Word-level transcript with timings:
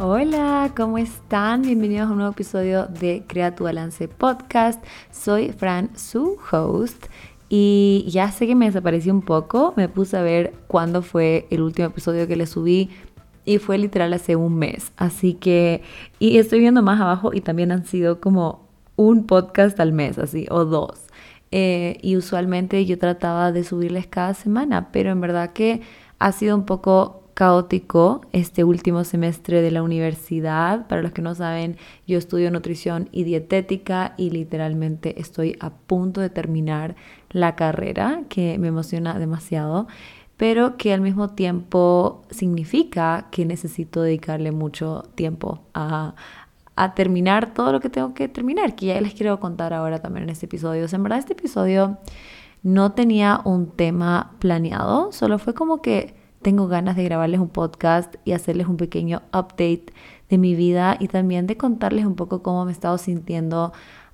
Hola, 0.00 0.74
¿cómo 0.76 0.96
están? 0.96 1.62
Bienvenidos 1.62 2.06
a 2.06 2.12
un 2.12 2.18
nuevo 2.18 2.30
episodio 2.30 2.86
de 2.86 3.24
Crea 3.26 3.56
tu 3.56 3.64
Balance 3.64 4.06
Podcast. 4.06 4.80
Soy 5.10 5.50
Fran, 5.50 5.90
su 5.96 6.36
host. 6.52 7.06
Y 7.48 8.06
ya 8.08 8.30
sé 8.30 8.46
que 8.46 8.54
me 8.54 8.66
desaparecí 8.66 9.10
un 9.10 9.22
poco. 9.22 9.74
Me 9.76 9.88
puse 9.88 10.16
a 10.16 10.22
ver 10.22 10.54
cuándo 10.68 11.02
fue 11.02 11.48
el 11.50 11.62
último 11.62 11.88
episodio 11.88 12.28
que 12.28 12.36
le 12.36 12.46
subí. 12.46 12.90
Y 13.44 13.58
fue 13.58 13.76
literal 13.76 14.12
hace 14.12 14.36
un 14.36 14.56
mes. 14.56 14.92
Así 14.96 15.34
que. 15.34 15.82
Y 16.20 16.38
estoy 16.38 16.60
viendo 16.60 16.80
más 16.80 17.00
abajo 17.00 17.34
y 17.34 17.40
también 17.40 17.72
han 17.72 17.84
sido 17.84 18.20
como 18.20 18.68
un 18.94 19.26
podcast 19.26 19.80
al 19.80 19.90
mes, 19.90 20.16
así, 20.20 20.46
o 20.48 20.64
dos. 20.64 21.06
Eh, 21.50 21.98
y 22.02 22.16
usualmente 22.16 22.86
yo 22.86 22.98
trataba 22.98 23.50
de 23.50 23.64
subirles 23.64 24.06
cada 24.06 24.34
semana, 24.34 24.92
pero 24.92 25.10
en 25.10 25.20
verdad 25.20 25.52
que 25.52 25.80
ha 26.20 26.30
sido 26.30 26.54
un 26.54 26.66
poco 26.66 27.27
caótico 27.38 28.22
este 28.32 28.64
último 28.64 29.04
semestre 29.04 29.62
de 29.62 29.70
la 29.70 29.84
universidad. 29.84 30.88
Para 30.88 31.02
los 31.02 31.12
que 31.12 31.22
no 31.22 31.36
saben, 31.36 31.76
yo 32.04 32.18
estudio 32.18 32.50
nutrición 32.50 33.08
y 33.12 33.22
dietética 33.22 34.14
y 34.16 34.30
literalmente 34.30 35.20
estoy 35.20 35.56
a 35.60 35.70
punto 35.70 36.20
de 36.20 36.30
terminar 36.30 36.96
la 37.30 37.54
carrera, 37.54 38.22
que 38.28 38.58
me 38.58 38.66
emociona 38.66 39.20
demasiado, 39.20 39.86
pero 40.36 40.76
que 40.76 40.92
al 40.92 41.00
mismo 41.00 41.28
tiempo 41.28 42.24
significa 42.28 43.28
que 43.30 43.44
necesito 43.44 44.02
dedicarle 44.02 44.50
mucho 44.50 45.04
tiempo 45.14 45.60
a, 45.74 46.16
a 46.74 46.94
terminar 46.94 47.54
todo 47.54 47.70
lo 47.70 47.78
que 47.78 47.88
tengo 47.88 48.14
que 48.14 48.26
terminar, 48.26 48.74
que 48.74 48.86
ya 48.86 49.00
les 49.00 49.14
quiero 49.14 49.38
contar 49.38 49.72
ahora 49.72 50.00
también 50.00 50.24
en 50.24 50.30
este 50.30 50.46
episodio. 50.46 50.86
en 50.90 51.02
verdad 51.04 51.20
este 51.20 51.34
episodio 51.34 51.98
no 52.64 52.94
tenía 52.94 53.42
un 53.44 53.70
tema 53.70 54.32
planeado, 54.40 55.12
solo 55.12 55.38
fue 55.38 55.54
como 55.54 55.80
que 55.80 56.17
tengo 56.42 56.68
ganas 56.68 56.96
de 56.96 57.04
grabarles 57.04 57.40
un 57.40 57.48
podcast 57.48 58.14
y 58.24 58.32
hacerles 58.32 58.66
un 58.68 58.76
pequeño 58.76 59.22
update 59.32 59.86
de 60.28 60.38
mi 60.38 60.54
vida 60.54 60.96
y 61.00 61.08
también 61.08 61.46
de 61.46 61.56
contarles 61.56 62.06
un 62.06 62.14
poco 62.14 62.42
cómo 62.42 62.64
me 62.64 62.70
he 62.70 62.74
estado 62.74 62.98
sintiendo 62.98 63.72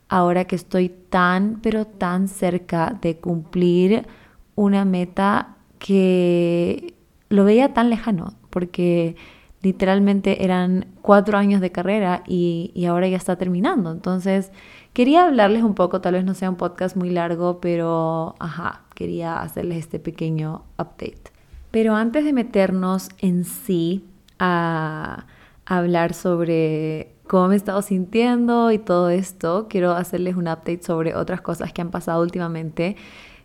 ahora 0.09 0.45
que 0.45 0.57
estoy 0.57 0.89
tan, 0.89 1.61
pero 1.63 1.87
tan 1.87 2.29
cerca 2.29 2.97
de 3.01 3.17
cumplir 3.19 4.07
una 4.55 4.85
meta 4.85 5.57
que 5.79 6.95
lo 7.29 7.45
veía 7.45 7.75
tan 7.75 7.91
lejano, 7.91 8.35
porque 8.51 9.17
literalmente 9.63 10.45
eran 10.45 10.87
cuatro 11.03 11.39
años 11.39 11.61
de 11.61 11.73
carrera 11.73 12.23
y, 12.27 12.71
y, 12.75 12.85
ahora 12.85 13.09
ya 13.09 13.17
está 13.17 13.37
terminando. 13.37 13.91
Entonces, 13.91 14.53
quería 14.93 15.25
hablarles 15.27 15.63
un 15.63 15.75
poco, 15.75 16.01
tal 16.01 16.15
vez 16.15 16.25
no 16.25 16.35
sea 16.35 16.51
un 16.51 16.57
podcast 16.57 16.97
muy 16.97 17.11
largo, 17.11 17.61
pero, 17.61 18.37
ajá, 18.39 18.83
quería 18.95 19.41
hacerles 19.41 19.79
este 19.79 19.99
pequeño 19.99 20.63
update. 20.79 21.34
Pero 21.75 21.97
antes 21.97 22.25
de 22.25 22.33
meternos 22.33 23.09
en 23.19 23.43
sí 23.43 24.05
a, 24.39 25.27
hablar 25.67 26.15
sobre 26.15 27.17
cómo 27.27 27.49
me 27.49 27.55
he 27.55 27.57
estado 27.57 27.83
sintiendo 27.83 28.71
y 28.71 28.79
todo 28.79 29.09
esto, 29.09 29.67
quiero 29.69 29.91
hacerles 29.91 30.37
un 30.37 30.47
update 30.47 30.85
sobre 30.85 31.17
otras 31.17 31.41
cosas 31.41 31.73
que 31.73 31.83
han 31.83 31.91
pasado 31.91 32.23
últimamente. 32.23 32.95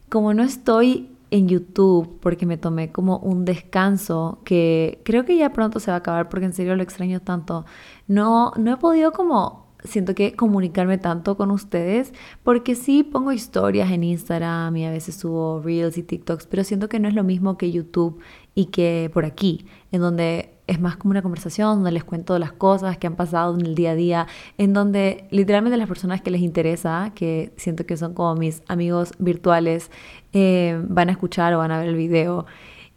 Como 0.09 0.35
no 0.35 0.43
estoy 0.43 1.09
en 1.31 1.47
YouTube 1.47 2.19
porque 2.21 2.45
me 2.45 2.57
tomé 2.57 2.91
como 2.91 3.17
un 3.17 3.45
descanso 3.45 4.41
que 4.43 5.01
creo 5.05 5.25
que 5.25 5.35
ya 5.35 5.51
pronto 5.51 5.79
se 5.79 5.89
va 5.89 5.95
a 5.95 5.99
acabar 5.99 6.29
porque 6.29 6.45
en 6.45 6.53
serio 6.53 6.75
lo 6.75 6.83
extraño 6.83 7.21
tanto. 7.21 7.65
No, 8.07 8.51
no 8.57 8.73
he 8.73 8.77
podido 8.77 9.11
como 9.11 9.68
siento 9.83 10.15
que 10.15 10.35
comunicarme 10.35 10.97
tanto 10.97 11.37
con 11.37 11.51
ustedes 11.51 12.13
porque 12.43 12.75
sí 12.75 13.03
pongo 13.03 13.31
historias 13.31 13.91
en 13.91 14.03
Instagram 14.03 14.75
y 14.77 14.85
a 14.85 14.91
veces 14.91 15.15
subo 15.15 15.61
reels 15.61 15.97
y 15.97 16.03
TikToks, 16.03 16.47
pero 16.47 16.63
siento 16.63 16.89
que 16.89 16.99
no 16.99 17.07
es 17.07 17.13
lo 17.13 17.23
mismo 17.23 17.57
que 17.57 17.71
YouTube 17.71 18.19
y 18.55 18.65
que 18.65 19.09
por 19.13 19.25
aquí, 19.25 19.65
en 19.91 20.01
donde 20.01 20.53
es 20.67 20.79
más 20.79 20.97
como 20.97 21.11
una 21.11 21.21
conversación, 21.21 21.77
donde 21.77 21.91
les 21.91 22.03
cuento 22.03 22.37
las 22.37 22.51
cosas 22.51 22.97
que 22.97 23.07
han 23.07 23.15
pasado 23.15 23.55
en 23.57 23.65
el 23.65 23.73
día 23.73 23.91
a 23.91 23.95
día, 23.95 24.27
en 24.57 24.73
donde 24.73 25.27
literalmente 25.31 25.77
las 25.77 25.87
personas 25.87 26.21
que 26.21 26.29
les 26.29 26.41
interesa, 26.41 27.11
que 27.15 27.53
siento 27.57 27.85
que 27.85 27.97
son 27.97 28.13
como 28.13 28.35
mis 28.35 28.61
amigos 28.67 29.13
virtuales, 29.17 29.89
eh, 30.33 30.79
van 30.87 31.09
a 31.09 31.13
escuchar 31.13 31.53
o 31.53 31.57
van 31.57 31.71
a 31.71 31.79
ver 31.79 31.87
el 31.87 31.95
video. 31.95 32.45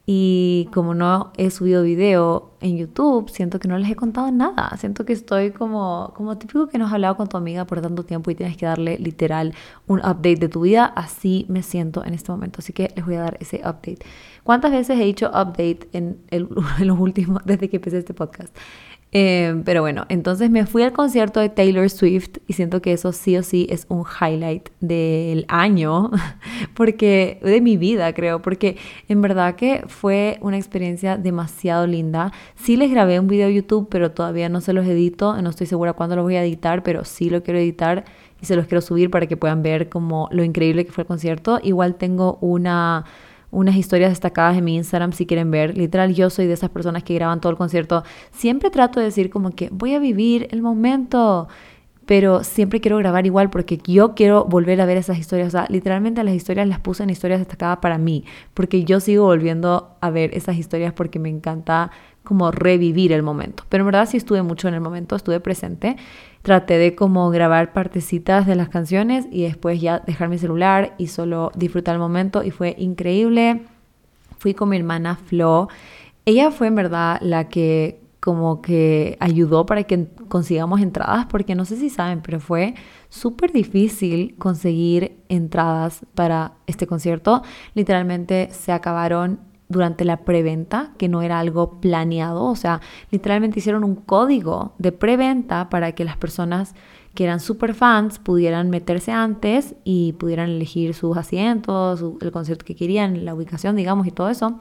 Y 0.04 0.68
como 0.74 0.94
no 0.94 1.32
he 1.36 1.50
subido 1.50 1.84
video 1.84 2.50
en 2.60 2.76
YouTube, 2.76 3.30
siento 3.30 3.60
que 3.60 3.68
no 3.68 3.78
les 3.78 3.88
he 3.88 3.94
contado 3.94 4.32
nada. 4.32 4.76
Siento 4.76 5.04
que 5.04 5.12
estoy 5.12 5.52
como, 5.52 6.12
como 6.16 6.36
típico 6.38 6.66
que 6.68 6.76
no 6.76 6.86
has 6.86 6.92
hablado 6.92 7.16
con 7.16 7.28
tu 7.28 7.36
amiga 7.36 7.66
por 7.66 7.80
tanto 7.80 8.04
tiempo 8.04 8.30
y 8.30 8.34
tienes 8.34 8.56
que 8.56 8.66
darle 8.66 8.98
literal 8.98 9.54
un 9.86 10.00
update 10.00 10.36
de 10.36 10.48
tu 10.48 10.62
vida. 10.62 10.86
Así 10.86 11.46
me 11.48 11.62
siento 11.62 12.04
en 12.04 12.14
este 12.14 12.32
momento. 12.32 12.58
Así 12.58 12.72
que 12.72 12.92
les 12.96 13.06
voy 13.06 13.14
a 13.14 13.20
dar 13.20 13.36
ese 13.40 13.58
update. 13.58 14.00
¿Cuántas 14.42 14.72
veces 14.72 14.98
he 14.98 15.04
dicho 15.04 15.28
update 15.28 15.88
en, 15.92 16.18
en 16.30 16.48
los 16.86 16.98
últimos, 16.98 17.40
desde 17.44 17.68
que 17.68 17.76
empecé 17.76 17.98
este 17.98 18.14
podcast? 18.14 18.52
Em, 19.14 19.62
pero 19.62 19.82
bueno, 19.82 20.06
entonces 20.08 20.50
me 20.50 20.64
fui 20.64 20.82
al 20.82 20.92
concierto 20.94 21.38
de 21.38 21.50
Taylor 21.50 21.90
Swift 21.90 22.38
y 22.46 22.54
siento 22.54 22.80
que 22.80 22.94
eso 22.94 23.12
sí 23.12 23.36
o 23.36 23.42
sí 23.42 23.66
es 23.68 23.84
un 23.90 24.04
highlight 24.04 24.70
del 24.80 25.44
año, 25.48 26.10
porque 26.74 27.38
de 27.42 27.60
mi 27.60 27.76
vida 27.76 28.14
creo, 28.14 28.40
porque 28.40 28.78
en 29.08 29.20
verdad 29.20 29.54
que 29.54 29.84
fue 29.86 30.38
una 30.40 30.56
experiencia 30.56 31.18
demasiado 31.18 31.86
linda. 31.86 32.32
Sí 32.56 32.76
les 32.76 32.90
grabé 32.90 33.20
un 33.20 33.28
video 33.28 33.48
a 33.48 33.50
YouTube, 33.50 33.88
pero 33.90 34.12
todavía 34.12 34.48
no 34.48 34.62
se 34.62 34.72
los 34.72 34.86
edito, 34.86 35.40
no 35.42 35.50
estoy 35.50 35.66
segura 35.66 35.92
cuándo 35.92 36.16
lo 36.16 36.22
voy 36.22 36.36
a 36.36 36.44
editar, 36.44 36.82
pero 36.82 37.04
sí 37.04 37.28
lo 37.28 37.42
quiero 37.42 37.58
editar 37.60 38.06
y 38.40 38.46
se 38.46 38.56
los 38.56 38.66
quiero 38.66 38.80
subir 38.80 39.10
para 39.10 39.26
que 39.26 39.36
puedan 39.36 39.62
ver 39.62 39.90
como 39.90 40.30
lo 40.32 40.42
increíble 40.42 40.86
que 40.86 40.92
fue 40.92 41.02
el 41.02 41.08
concierto. 41.08 41.60
Igual 41.62 41.96
tengo 41.96 42.38
una 42.40 43.04
unas 43.52 43.76
historias 43.76 44.10
destacadas 44.10 44.56
en 44.56 44.64
mi 44.64 44.74
Instagram 44.74 45.12
si 45.12 45.26
quieren 45.26 45.52
ver. 45.52 45.76
Literal, 45.76 46.12
yo 46.14 46.30
soy 46.30 46.48
de 46.48 46.54
esas 46.54 46.70
personas 46.70 47.04
que 47.04 47.14
graban 47.14 47.40
todo 47.40 47.52
el 47.52 47.58
concierto. 47.58 48.02
Siempre 48.32 48.70
trato 48.70 48.98
de 48.98 49.06
decir 49.06 49.30
como 49.30 49.50
que 49.50 49.68
voy 49.70 49.94
a 49.94 50.00
vivir 50.00 50.48
el 50.50 50.62
momento, 50.62 51.46
pero 52.06 52.42
siempre 52.42 52.80
quiero 52.80 52.96
grabar 52.96 53.26
igual 53.26 53.50
porque 53.50 53.78
yo 53.86 54.14
quiero 54.14 54.46
volver 54.46 54.80
a 54.80 54.86
ver 54.86 54.96
esas 54.96 55.18
historias. 55.18 55.48
O 55.48 55.50
sea, 55.50 55.66
literalmente 55.68 56.24
las 56.24 56.34
historias 56.34 56.66
las 56.66 56.80
puse 56.80 57.02
en 57.02 57.10
historias 57.10 57.40
destacadas 57.40 57.78
para 57.78 57.98
mí, 57.98 58.24
porque 58.54 58.84
yo 58.84 59.00
sigo 59.00 59.24
volviendo 59.26 59.96
a 60.00 60.10
ver 60.10 60.34
esas 60.34 60.56
historias 60.56 60.94
porque 60.94 61.18
me 61.18 61.28
encanta 61.28 61.90
como 62.24 62.50
revivir 62.50 63.12
el 63.12 63.22
momento. 63.22 63.64
Pero 63.68 63.82
en 63.82 63.86
verdad 63.86 64.08
sí 64.08 64.16
estuve 64.16 64.42
mucho 64.42 64.68
en 64.68 64.74
el 64.74 64.80
momento, 64.80 65.16
estuve 65.16 65.40
presente. 65.40 65.96
Traté 66.42 66.78
de 66.78 66.94
como 66.94 67.30
grabar 67.30 67.72
partecitas 67.72 68.46
de 68.46 68.56
las 68.56 68.68
canciones 68.68 69.26
y 69.30 69.42
después 69.42 69.80
ya 69.80 70.00
dejar 70.00 70.28
mi 70.28 70.38
celular 70.38 70.94
y 70.98 71.08
solo 71.08 71.52
disfrutar 71.54 71.94
el 71.94 72.00
momento 72.00 72.42
y 72.42 72.50
fue 72.50 72.74
increíble. 72.78 73.62
Fui 74.38 74.54
con 74.54 74.68
mi 74.68 74.76
hermana 74.76 75.16
Flo. 75.16 75.68
Ella 76.24 76.50
fue 76.50 76.68
en 76.68 76.74
verdad 76.74 77.18
la 77.20 77.48
que 77.48 78.00
como 78.22 78.62
que 78.62 79.16
ayudó 79.18 79.66
para 79.66 79.82
que 79.82 80.06
consigamos 80.28 80.80
entradas, 80.80 81.26
porque 81.26 81.56
no 81.56 81.64
sé 81.64 81.76
si 81.76 81.90
saben, 81.90 82.22
pero 82.22 82.38
fue 82.38 82.74
súper 83.08 83.50
difícil 83.50 84.36
conseguir 84.38 85.18
entradas 85.28 86.06
para 86.14 86.52
este 86.68 86.86
concierto. 86.86 87.42
Literalmente 87.74 88.48
se 88.52 88.70
acabaron 88.70 89.40
durante 89.72 90.04
la 90.04 90.18
preventa, 90.18 90.92
que 90.98 91.08
no 91.08 91.22
era 91.22 91.40
algo 91.40 91.80
planeado, 91.80 92.44
o 92.44 92.56
sea, 92.56 92.80
literalmente 93.10 93.58
hicieron 93.58 93.82
un 93.82 93.96
código 93.96 94.74
de 94.78 94.92
preventa 94.92 95.68
para 95.68 95.92
que 95.92 96.04
las 96.04 96.16
personas 96.16 96.74
que 97.14 97.24
eran 97.24 97.40
super 97.40 97.74
fans 97.74 98.18
pudieran 98.18 98.70
meterse 98.70 99.12
antes 99.12 99.74
y 99.84 100.12
pudieran 100.14 100.50
elegir 100.50 100.94
sus 100.94 101.16
asientos, 101.16 102.04
el 102.20 102.32
concierto 102.32 102.64
que 102.64 102.76
querían, 102.76 103.24
la 103.24 103.34
ubicación, 103.34 103.76
digamos, 103.76 104.06
y 104.06 104.12
todo 104.12 104.30
eso. 104.30 104.60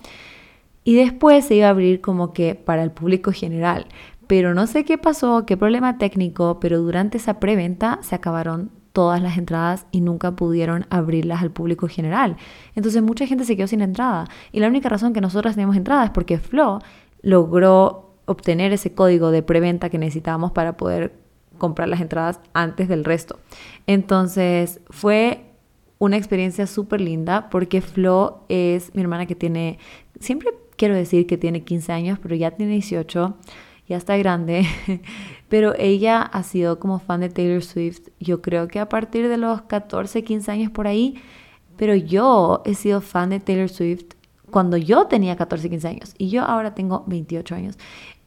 Y 0.84 0.96
después 0.96 1.46
se 1.46 1.56
iba 1.56 1.68
a 1.68 1.70
abrir 1.70 2.02
como 2.02 2.34
que 2.34 2.56
para 2.56 2.84
el 2.84 2.92
público 2.92 3.32
general. 3.32 3.86
Pero 4.28 4.54
no 4.54 4.68
sé 4.68 4.86
qué 4.86 4.98
pasó, 4.98 5.46
qué 5.46 5.58
problema 5.58 5.98
técnico, 5.98 6.60
pero 6.60 6.80
durante 6.80 7.18
esa 7.18 7.40
preventa 7.40 8.00
se 8.02 8.16
acabaron 8.16 8.72
todas 8.94 9.22
las 9.22 9.38
entradas 9.38 9.86
y 9.92 10.02
nunca 10.02 10.36
pudieron 10.36 10.86
abrirlas 10.90 11.42
al 11.42 11.52
público 11.52 11.88
general. 11.88 12.38
Entonces 12.76 13.02
mucha 13.02 13.26
gente 13.26 13.46
se 13.46 13.56
quedó 13.56 13.68
sin 13.68 13.82
entrada. 13.82 14.28
Y 14.52 14.60
la 14.60 14.68
única 14.68 14.90
razón 14.90 15.14
que 15.14 15.22
nosotras 15.22 15.56
teníamos 15.56 15.78
entrada 15.78 16.06
es 16.06 16.12
porque 16.12 16.38
Flo 16.38 16.80
logró 17.22 18.16
obtener 18.26 18.72
ese 18.74 18.94
código 18.94 19.32
de 19.32 19.44
preventa 19.44 19.90
que 19.90 19.98
necesitábamos 19.98 20.52
para 20.52 20.78
poder 20.78 21.14
comprar 21.58 21.88
las 21.88 22.02
entradas 22.02 22.40
antes 22.54 22.88
del 22.88 23.06
resto. 23.06 23.40
Entonces 23.88 24.82
fue 24.90 25.46
una 26.00 26.18
experiencia 26.18 26.66
súper 26.66 27.02
linda 27.02 27.50
porque 27.50 27.82
Flo 27.82 28.44
es 28.50 28.94
mi 28.96 29.02
hermana 29.02 29.26
que 29.26 29.36
tiene, 29.36 29.78
siempre 30.20 30.50
quiero 30.76 30.96
decir 30.96 31.28
que 31.28 31.38
tiene 31.38 31.64
15 31.64 31.92
años, 31.92 32.20
pero 32.20 32.36
ya 32.36 32.52
tiene 32.52 32.74
18 32.74 33.38
ya 33.92 33.98
está 33.98 34.16
grande, 34.16 34.66
pero 35.50 35.74
ella 35.78 36.22
ha 36.22 36.44
sido 36.44 36.80
como 36.80 37.00
fan 37.00 37.20
de 37.20 37.30
Taylor 37.30 37.62
Swift, 37.62 38.08
yo 38.22 38.42
creo 38.42 38.70
que 38.70 38.80
a 38.80 38.88
partir 38.88 39.28
de 39.28 39.38
los 39.38 39.64
14, 39.64 40.24
15 40.24 40.50
años 40.50 40.72
por 40.72 40.88
ahí, 40.88 41.16
pero 41.76 41.94
yo 41.94 42.62
he 42.66 42.74
sido 42.74 43.02
fan 43.02 43.32
de 43.32 43.42
Taylor 43.42 43.68
Swift 43.68 44.14
cuando 44.50 44.78
yo 44.78 45.08
tenía 45.08 45.36
14, 45.36 45.70
15 45.70 45.88
años 45.88 46.14
y 46.18 46.30
yo 46.30 46.44
ahora 46.44 46.74
tengo 46.74 47.04
28 47.08 47.54
años. 47.56 47.78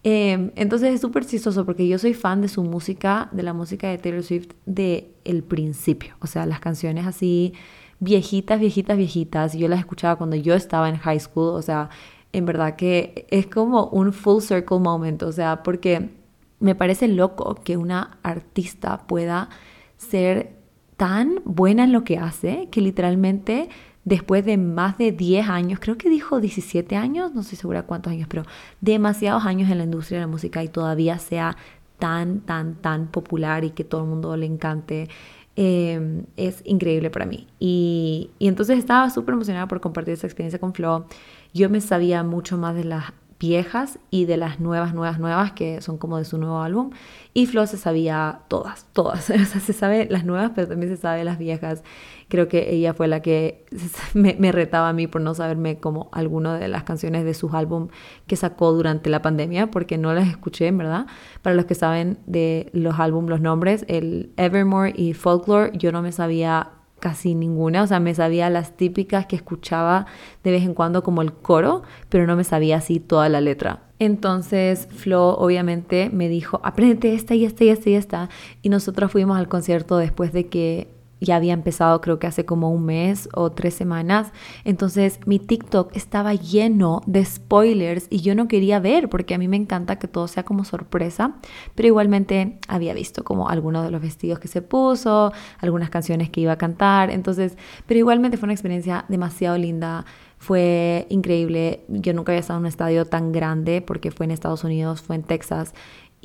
Em, 0.03 0.51
entonces 0.55 0.93
es 0.93 1.01
súper 1.01 1.25
chistoso 1.25 1.65
porque 1.65 1.89
yo 1.89 1.99
soy 1.99 2.13
fan 2.13 2.43
de 2.43 2.49
su 2.49 2.63
música, 2.63 3.31
de 3.33 3.43
la 3.43 3.55
música 3.55 3.89
de 3.89 3.97
Taylor 3.97 4.23
Swift 4.23 4.51
de 4.67 5.11
el 5.25 5.43
principio, 5.43 6.15
o 6.21 6.27
sea, 6.27 6.45
las 6.45 6.61
canciones 6.61 7.07
así 7.07 7.55
viejitas, 8.01 8.61
viejitas, 8.61 8.99
viejitas. 8.99 9.55
Yo 9.55 9.67
las 9.69 9.79
escuchaba 9.79 10.17
cuando 10.17 10.37
yo 10.37 10.55
estaba 10.55 10.91
en 10.91 10.97
high 10.97 11.21
school, 11.21 11.55
o 11.55 11.63
sea, 11.63 11.89
en 12.35 12.47
verdad 12.47 12.77
que 12.77 13.27
es 13.31 13.47
como 13.47 13.87
un 13.87 14.13
full 14.13 14.43
circle 14.43 14.81
moment, 14.81 15.23
o 15.23 15.33
sea, 15.33 15.63
porque 15.63 16.11
me 16.59 16.75
parece 16.75 17.07
loco 17.07 17.55
que 17.63 17.77
una 17.77 18.19
artista 18.23 19.07
pueda 19.07 19.49
ser 19.97 20.57
tan 20.97 21.41
buena 21.45 21.85
en 21.85 21.93
lo 21.93 22.05
que 22.05 22.19
hace 22.19 22.69
que 22.71 22.81
literalmente 22.81 23.69
después 24.05 24.45
de 24.45 24.59
más 24.59 24.99
de 24.99 25.13
10 25.13 25.49
años, 25.49 25.79
creo 25.81 25.97
que 25.97 26.11
dijo 26.11 26.41
17 26.41 26.97
años, 26.97 27.33
no 27.35 27.41
estoy 27.41 27.57
segura 27.57 27.85
cuántos 27.85 28.13
años, 28.13 28.27
pero 28.29 28.43
demasiados 28.81 29.47
años 29.47 29.71
en 29.71 29.79
la 29.79 29.85
industria 29.85 30.19
de 30.19 30.27
la 30.27 30.31
música 30.31 30.63
y 30.63 30.69
todavía 30.69 31.19
sea 31.19 31.57
tan, 31.99 32.41
tan, 32.41 32.75
tan 32.75 33.07
popular 33.07 33.65
y 33.65 33.71
que 33.71 33.85
todo 33.85 34.03
el 34.03 34.09
mundo 34.09 34.37
le 34.37 34.47
encante. 34.47 35.09
Em, 35.57 36.25
es 36.37 36.63
increíble 36.65 37.11
para 37.11 37.27
mí. 37.27 37.47
Y, 37.61 38.31
y 38.41 38.49
entonces 38.49 38.77
estaba 38.77 39.09
súper 39.11 39.35
emocionada 39.35 39.69
por 39.69 39.81
compartir 39.81 40.15
esa 40.15 40.27
experiencia 40.27 40.59
con 40.59 40.75
Flo. 40.75 41.07
Yo 41.55 41.71
me 41.71 41.81
sabía 41.81 42.23
mucho 42.25 42.59
más 42.59 42.75
de 42.75 42.85
las 42.85 43.13
viejas 43.39 43.99
y 44.11 44.25
de 44.25 44.37
las 44.37 44.59
nuevas, 44.61 44.95
nuevas, 44.95 45.19
nuevas 45.19 45.53
que 45.53 45.81
son 45.81 45.99
como 45.99 46.19
de 46.19 46.25
su 46.25 46.39
nuevo 46.39 46.61
álbum. 46.61 46.91
Y 47.33 47.47
Flo 47.47 47.67
se 47.67 47.77
sabía 47.77 48.41
todas, 48.49 48.87
todas. 48.93 49.31
O 49.31 49.45
sea, 49.45 49.61
se 49.61 49.73
sabe 49.73 50.09
las 50.11 50.25
nuevas, 50.25 50.53
pero 50.55 50.69
también 50.69 50.91
se 50.91 51.01
sabe 51.01 51.25
las 51.25 51.39
viejas. 51.39 51.85
Creo 52.29 52.49
que 52.49 52.75
ella 52.75 52.95
fue 52.95 53.07
la 53.07 53.21
que 53.21 53.67
me, 54.15 54.51
retaba 54.51 54.89
a 54.89 54.93
mí 54.93 55.07
por 55.07 55.21
no 55.21 55.35
saberme 55.35 55.79
como 55.79 56.09
alguna 56.13 56.59
de 56.59 56.69
las 56.69 56.85
canciones 56.85 57.25
de 57.25 57.35
sus 57.35 57.55
álbum 57.55 57.89
que 58.27 58.37
sacó 58.37 58.73
durante 58.73 59.11
la 59.11 59.23
pandemia, 59.23 59.71
porque 59.71 59.99
no 59.99 60.13
las 60.13 60.29
escuché, 60.29 60.67
en 60.67 60.79
verdad. 60.79 61.07
Para 61.43 61.55
los 61.55 61.67
que 61.67 61.75
saben 61.75 62.19
de 62.27 62.71
los 62.73 62.99
álbumes, 62.99 63.31
los 63.31 63.41
nombres, 63.41 63.85
el 63.89 64.33
Evermore 64.37 64.93
y 64.97 65.13
Folklore, 65.13 65.71
yo 65.77 65.93
no 65.93 66.03
me 66.03 66.13
sabía 66.13 66.71
casi 67.05 67.35
ninguna, 67.35 67.83
o 67.83 67.87
sea, 67.87 68.01
me 68.01 68.15
sabía 68.15 68.49
las 68.49 68.79
típicas 68.79 69.27
que 69.27 69.37
escuchaba 69.37 70.07
de 70.43 70.51
vez 70.51 70.63
en 70.63 70.73
cuando 70.73 71.03
como 71.03 71.21
el 71.21 71.35
coro, 71.35 71.83
pero 72.09 72.27
no 72.27 72.35
me 72.35 72.45
sabía 72.45 72.79
así 72.79 72.99
toda 72.99 73.29
la 73.29 73.43
letra. 73.43 73.83
Entonces 73.99 74.89
Flo 74.91 75.37
obviamente 75.37 76.09
me 76.11 76.31
dijo, 76.31 76.63
aprende 76.65 77.13
esta 77.13 77.35
y 77.35 77.45
esta 77.45 77.65
y 77.65 77.69
esta 77.69 77.91
y 77.91 77.95
esta. 77.95 78.31
Y 78.63 78.71
nosotros 78.71 79.13
fuimos 79.13 79.37
al 79.37 79.49
concierto 79.49 79.99
después 79.99 80.33
de 80.33 80.47
que 80.47 80.94
ya 81.25 81.37
había 81.37 81.53
empezado 81.53 82.01
creo 82.01 82.19
que 82.19 82.27
hace 82.27 82.45
como 82.45 82.71
un 82.71 82.85
mes 82.85 83.29
o 83.35 83.53
tres 83.53 83.75
semanas. 83.75 84.33
Entonces 84.65 85.21
mi 85.27 85.39
TikTok 85.39 85.95
estaba 85.97 86.35
lleno 86.35 87.03
de 87.07 87.25
spoilers 87.25 88.07
y 88.11 88.21
yo 88.21 88.35
no 88.35 88.49
quería 88.49 88.79
ver 88.81 89.09
porque 89.09 89.35
a 89.35 89.39
mí 89.39 89.49
me 89.49 89.57
encanta 89.57 89.99
que 89.99 90.09
todo 90.09 90.29
sea 90.29 90.45
como 90.45 90.65
sorpresa. 90.65 91.37
Pero 91.75 91.89
igualmente 91.89 92.59
había 92.69 92.95
visto 92.95 93.25
como 93.25 93.49
algunos 93.49 93.85
de 93.85 93.91
los 93.91 94.01
vestidos 94.01 94.39
que 94.39 94.49
se 94.49 94.63
puso, 94.63 95.33
algunas 95.59 95.91
canciones 95.91 96.31
que 96.31 96.41
iba 96.41 96.53
a 96.53 96.59
cantar. 96.59 97.11
Entonces, 97.11 97.57
pero 97.87 97.99
igualmente 97.99 98.37
fue 98.37 98.47
una 98.47 98.55
experiencia 98.55 99.05
demasiado 99.09 99.59
linda. 99.59 100.05
Fue 100.39 101.07
increíble. 101.09 101.85
Yo 101.89 102.13
nunca 102.13 102.33
había 102.33 102.41
estado 102.41 102.59
en 102.59 102.65
un 102.65 102.67
estadio 102.67 103.07
tan 103.07 103.33
grande 103.33 103.81
porque 103.81 104.11
fue 104.11 104.27
en 104.27 104.31
Estados 104.31 104.63
Unidos, 104.63 105.01
fue 105.01 105.17
en 105.17 105.23
Texas. 105.23 105.73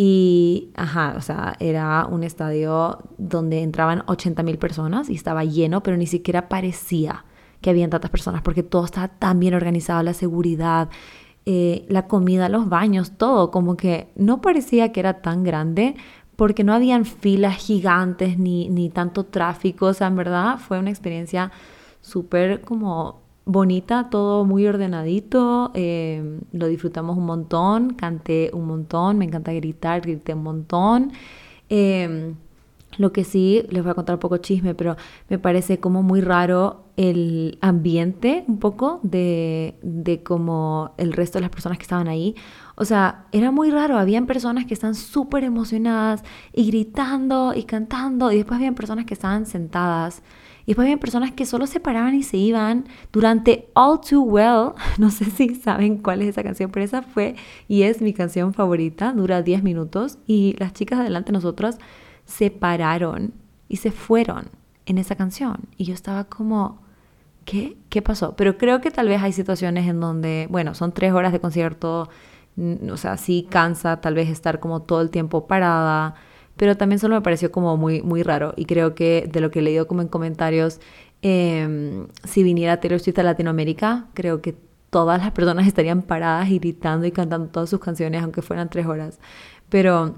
Y, 0.02 0.72
ajá, 0.76 1.16
o 1.18 1.22
sea, 1.22 1.58
era 1.60 2.06
un 2.10 2.24
estadio 2.24 3.00
donde 3.18 3.62
entraban 3.62 4.04
80 4.08 4.44
mil 4.44 4.58
personas 4.58 5.10
y 5.10 5.16
estaba 5.16 5.44
lleno, 5.44 5.84
pero 5.84 5.98
ni 5.98 6.08
siquiera 6.08 6.48
parecía 6.48 7.26
que 7.60 7.70
habían 7.70 7.90
tantas 7.90 8.10
personas 8.10 8.42
porque 8.42 8.64
todo 8.64 8.86
estaba 8.86 9.10
tan 9.10 9.42
bien 9.42 9.56
organizado, 9.56 10.02
la 10.02 10.14
seguridad, 10.14 10.88
eh, 11.46 11.86
la 11.90 12.08
comida, 12.08 12.48
los 12.48 12.70
baños, 12.70 13.18
todo, 13.18 13.52
como 13.52 13.76
que 13.76 14.10
no 14.16 14.40
parecía 14.40 14.94
que 14.94 15.02
era 15.02 15.22
tan 15.22 15.44
grande 15.44 15.96
porque 16.38 16.64
no 16.64 16.74
habían 16.74 17.04
filas 17.04 17.58
gigantes 17.58 18.40
ni, 18.40 18.70
ni 18.70 18.90
tanto 18.90 19.26
tráfico, 19.26 19.88
o 19.88 19.94
sea, 19.94 20.08
en 20.08 20.16
verdad 20.16 20.60
fue 20.60 20.80
una 20.80 20.92
experiencia 20.92 21.52
súper 22.00 22.62
como 22.62 23.19
bonita, 23.52 24.10
todo 24.10 24.46
muy 24.46 24.68
ordenadito, 24.68 25.72
em, 25.74 26.42
lo 26.52 26.68
disfrutamos 26.68 27.18
un 27.18 27.26
montón, 27.26 27.94
canté 27.96 28.52
un 28.54 28.68
montón, 28.68 29.18
me 29.18 29.26
encanta 29.26 29.52
gritar, 29.54 30.02
grité 30.02 30.36
un 30.36 30.44
montón. 30.44 31.12
Em, 31.70 32.36
lo 32.98 33.12
que 33.12 33.24
sí, 33.24 33.64
les 33.70 33.82
voy 33.84 33.92
a 33.92 33.96
contar 33.96 34.16
un 34.16 34.20
poco 34.20 34.38
chisme, 34.38 34.76
pero 34.76 34.98
me 35.30 35.40
parece 35.40 35.80
como 35.80 36.04
muy 36.04 36.22
raro 36.22 36.86
el 36.98 37.58
ambiente 37.62 38.44
un 38.48 38.60
poco 38.60 39.00
de, 39.04 39.76
de 39.82 40.22
como 40.22 40.92
el 40.98 41.14
resto 41.14 41.38
de 41.38 41.42
las 41.44 41.52
personas 41.52 41.78
que 41.78 41.84
estaban 41.84 42.08
ahí. 42.08 42.36
O 42.76 42.86
sea, 42.86 43.26
era 43.32 43.52
muy 43.52 43.72
raro, 43.72 43.98
habían 43.98 44.26
personas 44.28 44.66
que 44.66 44.74
están 44.74 44.96
súper 44.96 45.44
emocionadas 45.44 46.24
y 46.54 46.68
gritando 46.68 47.54
y 47.56 47.64
cantando 47.64 48.32
y 48.32 48.38
después 48.38 48.58
habían 48.58 48.76
personas 48.76 49.06
que 49.06 49.14
estaban 49.16 49.46
sentadas 49.46 50.22
y 50.70 50.74
después 50.74 50.86
había 50.86 51.00
personas 51.00 51.32
que 51.32 51.48
solo 51.48 51.66
se 51.66 51.80
paraban 51.80 52.14
y 52.14 52.22
se 52.22 52.38
iban 52.38 52.86
durante 53.12 53.70
All 53.74 54.00
Too 54.02 54.22
Well. 54.22 54.74
No 55.00 55.10
sé 55.10 55.26
si 55.26 55.56
saben 55.56 55.98
cuál 55.98 56.22
es 56.22 56.28
esa 56.28 56.44
canción, 56.44 56.70
pero 56.70 56.86
esa 56.86 57.02
fue 57.02 57.36
y 57.68 57.82
es 57.82 58.04
mi 58.04 58.14
canción 58.14 58.54
favorita. 58.54 59.12
Dura 59.14 59.42
10 59.42 59.64
minutos 59.64 60.20
y 60.28 60.56
las 60.60 60.74
chicas 60.74 61.00
adelante 61.00 61.30
de 61.30 61.34
nosotras 61.34 61.80
se 62.26 62.52
pararon 62.52 63.34
y 63.68 63.78
se 63.78 63.90
fueron 63.90 64.50
en 64.86 65.00
esa 65.00 65.16
canción. 65.16 65.58
Y 65.76 65.86
yo 65.86 65.96
estaba 65.96 66.26
como, 66.26 66.84
¿qué? 67.46 67.76
¿Qué 67.90 68.04
pasó? 68.04 68.36
Pero 68.36 68.60
creo 68.60 68.80
que 68.80 68.92
tal 68.92 69.08
vez 69.08 69.24
hay 69.24 69.32
situaciones 69.32 69.88
en 69.88 70.00
donde, 70.00 70.46
bueno, 70.52 70.76
son 70.76 70.92
tres 70.92 71.14
horas 71.14 71.32
de 71.32 71.40
concierto, 71.40 72.10
o 72.92 72.98
sea, 72.98 73.18
sí 73.18 73.48
cansa 73.50 74.02
tal 74.02 74.14
vez 74.14 74.30
estar 74.30 74.60
como 74.60 74.84
todo 74.84 75.02
el 75.02 75.10
tiempo 75.10 75.48
parada 75.48 76.14
pero 76.60 76.76
también 76.76 77.00
solo 77.00 77.16
me 77.16 77.22
pareció 77.22 77.54
como 77.54 77.78
muy, 77.78 78.02
muy 78.02 78.22
raro 78.22 78.54
y 78.58 78.66
creo 78.66 78.94
que 78.94 79.30
de 79.32 79.40
lo 79.40 79.50
que 79.50 79.60
he 79.60 79.62
leído 79.62 79.88
como 79.88 80.02
en 80.02 80.10
comentarios, 80.10 80.82
em, 81.22 82.08
si 82.26 82.44
viniera 82.44 82.82
Taylor 82.82 83.00
Swift 83.00 83.18
a 83.20 83.24
Latinoamérica, 83.24 84.08
creo 84.14 84.42
que 84.42 84.58
todas 84.90 85.22
las 85.22 85.32
personas 85.32 85.68
estarían 85.68 86.02
paradas 86.02 86.50
y 86.50 86.60
gritando 86.60 87.08
y 87.08 87.14
cantando 87.14 87.48
todas 87.48 87.70
sus 87.70 87.80
canciones, 87.80 88.22
aunque 88.22 88.42
fueran 88.42 88.70
tres 88.70 88.88
horas. 88.88 89.20
Pero 89.70 90.16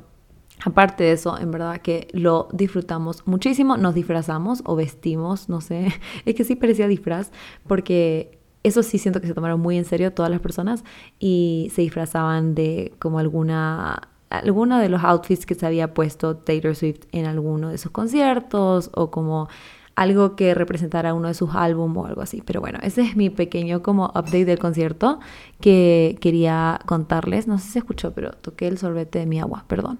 aparte 0.65 1.03
de 1.03 1.11
eso, 1.11 1.37
en 1.37 1.51
verdad 1.51 1.79
que 1.79 2.07
lo 2.11 2.47
disfrutamos 2.53 3.27
muchísimo, 3.27 3.77
nos 3.77 3.93
disfrazamos 3.93 4.63
o 4.65 4.75
vestimos, 4.75 5.47
no 5.47 5.61
sé, 5.61 5.93
es 6.25 6.33
que 6.33 6.43
sí 6.43 6.55
parecía 6.55 6.87
disfraz, 6.87 7.31
porque 7.67 8.39
eso 8.63 8.81
sí 8.81 8.97
siento 8.97 9.21
que 9.21 9.27
se 9.27 9.35
tomaron 9.35 9.59
muy 9.59 9.77
en 9.77 9.85
serio 9.85 10.11
todas 10.11 10.31
las 10.31 10.39
personas 10.39 10.83
y 11.19 11.71
se 11.75 11.83
disfrazaban 11.83 12.55
de 12.55 12.93
como 12.97 13.19
alguna 13.19 14.10
alguno 14.31 14.79
de 14.79 14.89
los 14.89 15.03
outfits 15.03 15.45
que 15.45 15.55
se 15.55 15.65
había 15.65 15.93
puesto 15.93 16.37
Taylor 16.37 16.75
Swift 16.75 17.01
en 17.11 17.25
alguno 17.25 17.69
de 17.69 17.77
sus 17.77 17.91
conciertos 17.91 18.89
o 18.93 19.11
como 19.11 19.49
algo 19.95 20.35
que 20.35 20.53
representara 20.53 21.13
uno 21.13 21.27
de 21.27 21.33
sus 21.33 21.53
álbumes 21.53 21.97
o 21.97 22.05
algo 22.07 22.21
así. 22.21 22.41
Pero 22.45 22.61
bueno, 22.61 22.79
ese 22.81 23.01
es 23.01 23.15
mi 23.15 23.29
pequeño 23.29 23.83
como 23.83 24.05
update 24.05 24.45
del 24.45 24.59
concierto 24.59 25.19
que 25.59 26.17
quería 26.21 26.79
contarles. 26.85 27.47
No 27.47 27.57
sé 27.57 27.65
si 27.65 27.71
se 27.73 27.79
escuchó, 27.79 28.13
pero 28.13 28.31
toqué 28.31 28.67
el 28.67 28.77
sorbete 28.77 29.19
de 29.19 29.25
mi 29.25 29.39
agua, 29.39 29.65
perdón. 29.67 29.99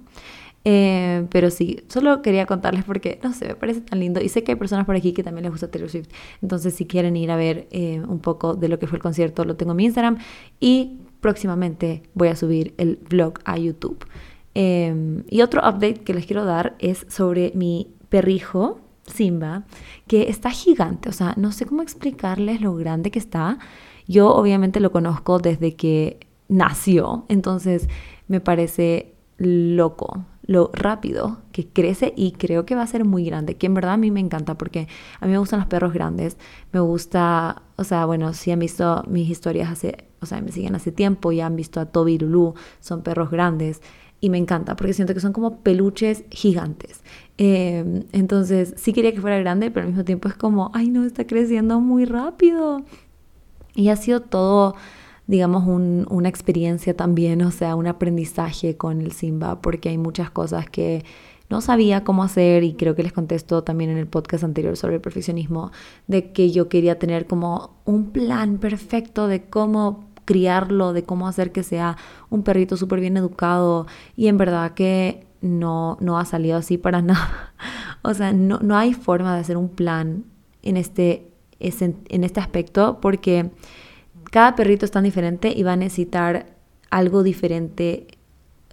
Eh, 0.63 1.25
pero 1.31 1.49
sí, 1.49 1.83
solo 1.87 2.21
quería 2.21 2.45
contarles 2.45 2.83
porque, 2.83 3.19
no 3.23 3.33
sé, 3.33 3.47
me 3.47 3.55
parece 3.55 3.81
tan 3.81 3.99
lindo. 3.99 4.21
Y 4.21 4.29
sé 4.29 4.43
que 4.43 4.53
hay 4.53 4.57
personas 4.57 4.85
por 4.85 4.95
aquí 4.95 5.13
que 5.13 5.23
también 5.23 5.43
les 5.43 5.51
gusta 5.51 5.69
Taylor 5.69 5.89
Swift. 5.89 6.09
Entonces, 6.41 6.73
si 6.75 6.85
quieren 6.85 7.15
ir 7.17 7.31
a 7.31 7.35
ver 7.35 7.67
eh, 7.71 8.01
un 8.07 8.19
poco 8.19 8.55
de 8.55 8.69
lo 8.69 8.79
que 8.79 8.87
fue 8.87 8.97
el 8.97 9.01
concierto, 9.01 9.43
lo 9.45 9.55
tengo 9.55 9.71
en 9.71 9.77
mi 9.77 9.85
Instagram. 9.85 10.17
Y 10.59 10.99
próximamente 11.21 12.03
voy 12.13 12.27
a 12.27 12.35
subir 12.35 12.73
el 12.77 12.97
vlog 13.09 13.39
a 13.45 13.57
YouTube. 13.57 14.05
Em, 14.53 15.23
y 15.29 15.41
otro 15.41 15.61
update 15.61 16.01
que 16.01 16.13
les 16.13 16.25
quiero 16.25 16.43
dar 16.43 16.75
es 16.79 17.05
sobre 17.07 17.51
mi 17.55 17.87
perrijo, 18.09 18.81
Simba, 19.05 19.63
que 20.07 20.29
está 20.29 20.49
gigante. 20.51 21.09
O 21.09 21.13
sea, 21.13 21.33
no 21.37 21.51
sé 21.51 21.65
cómo 21.65 21.81
explicarles 21.81 22.61
lo 22.61 22.75
grande 22.75 23.11
que 23.11 23.19
está. 23.19 23.59
Yo 24.07 24.33
obviamente 24.33 24.79
lo 24.79 24.91
conozco 24.91 25.39
desde 25.39 25.75
que 25.75 26.19
nació, 26.49 27.25
entonces 27.29 27.87
me 28.27 28.41
parece 28.41 29.13
loco 29.37 30.25
lo 30.45 30.69
rápido 30.73 31.37
que 31.51 31.67
crece 31.67 32.13
y 32.17 32.33
creo 32.33 32.65
que 32.65 32.75
va 32.75 32.81
a 32.81 32.87
ser 32.87 33.05
muy 33.05 33.25
grande, 33.25 33.55
que 33.55 33.67
en 33.67 33.73
verdad 33.73 33.93
a 33.93 33.97
mí 33.97 34.11
me 34.11 34.19
encanta 34.19 34.55
porque 34.55 34.87
a 35.19 35.25
mí 35.25 35.31
me 35.31 35.37
gustan 35.37 35.59
los 35.59 35.67
perros 35.67 35.93
grandes, 35.93 36.37
me 36.73 36.81
gusta, 36.81 37.61
o 37.77 37.83
sea, 37.83 38.05
bueno, 38.05 38.33
si 38.33 38.51
han 38.51 38.59
visto 38.59 39.03
mis 39.07 39.29
historias 39.29 39.69
hace, 39.69 40.10
o 40.21 40.25
sea, 40.25 40.41
me 40.41 40.51
siguen 40.51 40.75
hace 40.75 40.91
tiempo, 40.91 41.31
ya 41.31 41.47
han 41.47 41.55
visto 41.55 41.79
a 41.79 41.85
Toby 41.87 42.13
y 42.13 42.19
Lulu, 42.19 42.53
son 42.79 43.01
perros 43.01 43.31
grandes 43.31 43.81
y 44.21 44.29
me 44.29 44.37
encanta 44.37 44.75
porque 44.75 44.93
siento 44.93 45.13
que 45.13 45.19
son 45.19 45.33
como 45.33 45.57
peluches 45.57 46.23
gigantes. 46.29 47.03
Em, 47.37 48.03
entonces 48.11 48.75
sí 48.77 48.93
quería 48.93 49.13
que 49.13 49.19
fuera 49.19 49.39
grande, 49.39 49.71
pero 49.71 49.81
al 49.81 49.89
mismo 49.89 50.05
tiempo 50.05 50.29
es 50.29 50.35
como, 50.35 50.71
ay 50.73 50.89
no, 50.89 51.03
está 51.03 51.25
creciendo 51.25 51.81
muy 51.81 52.05
rápido. 52.05 52.83
Y 53.73 53.89
ha 53.89 53.95
sido 53.95 54.21
todo, 54.21 54.75
digamos, 55.27 55.63
una 55.65 56.29
experiencia 56.29 56.95
también, 56.95 57.41
o 57.41 57.51
sea, 57.51 57.75
un 57.75 57.87
aprendizaje 57.87 58.77
con 58.77 59.01
el 59.01 59.11
Simba, 59.13 59.61
porque 59.61 59.89
hay 59.89 59.97
muchas 59.97 60.29
cosas 60.29 60.69
que 60.69 61.03
no 61.49 61.61
sabía 61.61 62.03
cómo 62.03 62.23
hacer 62.23 62.63
y 62.63 62.73
creo 62.73 62.95
que 62.95 63.03
les 63.03 63.13
contesto 63.13 63.63
también 63.63 63.89
en 63.89 63.97
el 63.97 64.07
podcast 64.07 64.43
anterior 64.43 64.77
sobre 64.77 64.95
el 64.95 65.01
perfeccionismo, 65.01 65.71
de 66.07 66.31
que 66.31 66.51
yo 66.51 66.69
quería 66.69 66.99
tener 66.99 67.27
como 67.27 67.71
un 67.85 68.11
plan 68.11 68.57
perfecto 68.57 69.27
de 69.27 69.43
cómo 69.45 70.10
criarlo, 70.31 70.93
de 70.93 71.03
cómo 71.03 71.27
hacer 71.27 71.51
que 71.51 71.61
sea 71.61 71.97
un 72.29 72.43
perrito 72.43 72.77
súper 72.77 73.01
bien 73.01 73.17
educado 73.17 73.85
y 74.15 74.27
en 74.27 74.37
verdad 74.37 74.71
que 74.75 75.27
no, 75.41 75.97
no 75.99 76.17
ha 76.17 76.23
salido 76.23 76.55
así 76.55 76.77
para 76.77 77.01
nada. 77.01 77.53
o 78.01 78.13
sea, 78.13 78.31
no, 78.31 78.59
no 78.61 78.77
hay 78.77 78.93
forma 78.93 79.35
de 79.35 79.41
hacer 79.41 79.57
un 79.57 79.67
plan 79.67 80.23
en 80.61 80.77
este, 80.77 81.29
en 81.59 82.23
este 82.23 82.39
aspecto 82.39 82.99
porque 83.01 83.51
cada 84.31 84.55
perrito 84.55 84.85
es 84.85 84.91
tan 84.91 85.03
diferente 85.03 85.51
y 85.53 85.63
va 85.63 85.73
a 85.73 85.75
necesitar 85.75 86.55
algo 86.89 87.23
diferente 87.23 88.07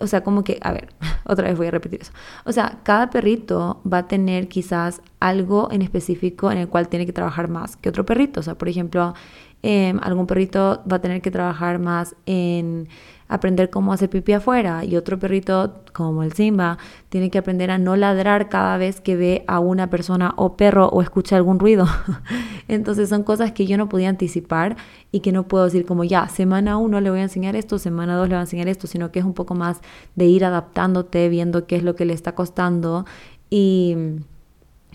o 0.00 0.06
sea, 0.06 0.22
como 0.22 0.44
que, 0.44 0.58
a 0.62 0.72
ver, 0.72 0.88
otra 1.24 1.48
vez 1.48 1.56
voy 1.56 1.66
a 1.66 1.70
repetir 1.70 2.02
eso. 2.02 2.12
O 2.44 2.52
sea, 2.52 2.80
cada 2.82 3.10
perrito 3.10 3.80
va 3.90 3.98
a 3.98 4.08
tener 4.08 4.48
quizás 4.48 5.02
algo 5.20 5.68
en 5.72 5.82
específico 5.82 6.50
en 6.52 6.58
el 6.58 6.68
cual 6.68 6.88
tiene 6.88 7.06
que 7.06 7.12
trabajar 7.12 7.48
más 7.48 7.76
que 7.76 7.88
otro 7.88 8.06
perrito. 8.06 8.40
O 8.40 8.42
sea, 8.42 8.56
por 8.56 8.68
ejemplo, 8.68 9.14
em, 9.62 9.98
algún 10.02 10.26
perrito 10.26 10.82
va 10.90 10.96
a 10.96 11.00
tener 11.00 11.20
que 11.22 11.30
trabajar 11.30 11.78
más 11.78 12.14
en 12.26 12.88
aprender 13.28 13.68
cómo 13.70 13.92
hacer 13.92 14.08
pipí 14.08 14.32
afuera 14.32 14.84
y 14.84 14.96
otro 14.96 15.18
perrito 15.18 15.82
como 15.92 16.22
el 16.22 16.32
Simba 16.32 16.78
tiene 17.10 17.30
que 17.30 17.38
aprender 17.38 17.70
a 17.70 17.78
no 17.78 17.94
ladrar 17.94 18.48
cada 18.48 18.78
vez 18.78 19.00
que 19.00 19.16
ve 19.16 19.44
a 19.46 19.60
una 19.60 19.90
persona 19.90 20.32
o 20.36 20.56
perro 20.56 20.88
o 20.88 21.02
escucha 21.02 21.36
algún 21.36 21.58
ruido. 21.58 21.86
Entonces 22.68 23.10
son 23.10 23.22
cosas 23.22 23.52
que 23.52 23.66
yo 23.66 23.76
no 23.76 23.88
podía 23.88 24.08
anticipar 24.08 24.76
y 25.12 25.20
que 25.20 25.32
no 25.32 25.46
puedo 25.46 25.64
decir 25.64 25.84
como 25.84 26.04
ya, 26.04 26.28
semana 26.28 26.78
uno 26.78 27.00
le 27.00 27.10
voy 27.10 27.20
a 27.20 27.24
enseñar 27.24 27.54
esto, 27.54 27.78
semana 27.78 28.16
dos 28.16 28.28
le 28.28 28.34
voy 28.34 28.40
a 28.40 28.42
enseñar 28.42 28.68
esto, 28.68 28.86
sino 28.86 29.12
que 29.12 29.18
es 29.18 29.24
un 29.24 29.34
poco 29.34 29.54
más 29.54 29.80
de 30.16 30.24
ir 30.24 30.44
adaptándote, 30.44 31.28
viendo 31.28 31.66
qué 31.66 31.76
es 31.76 31.82
lo 31.82 31.94
que 31.94 32.04
le 32.04 32.14
está 32.14 32.34
costando 32.34 33.04
y... 33.50 33.96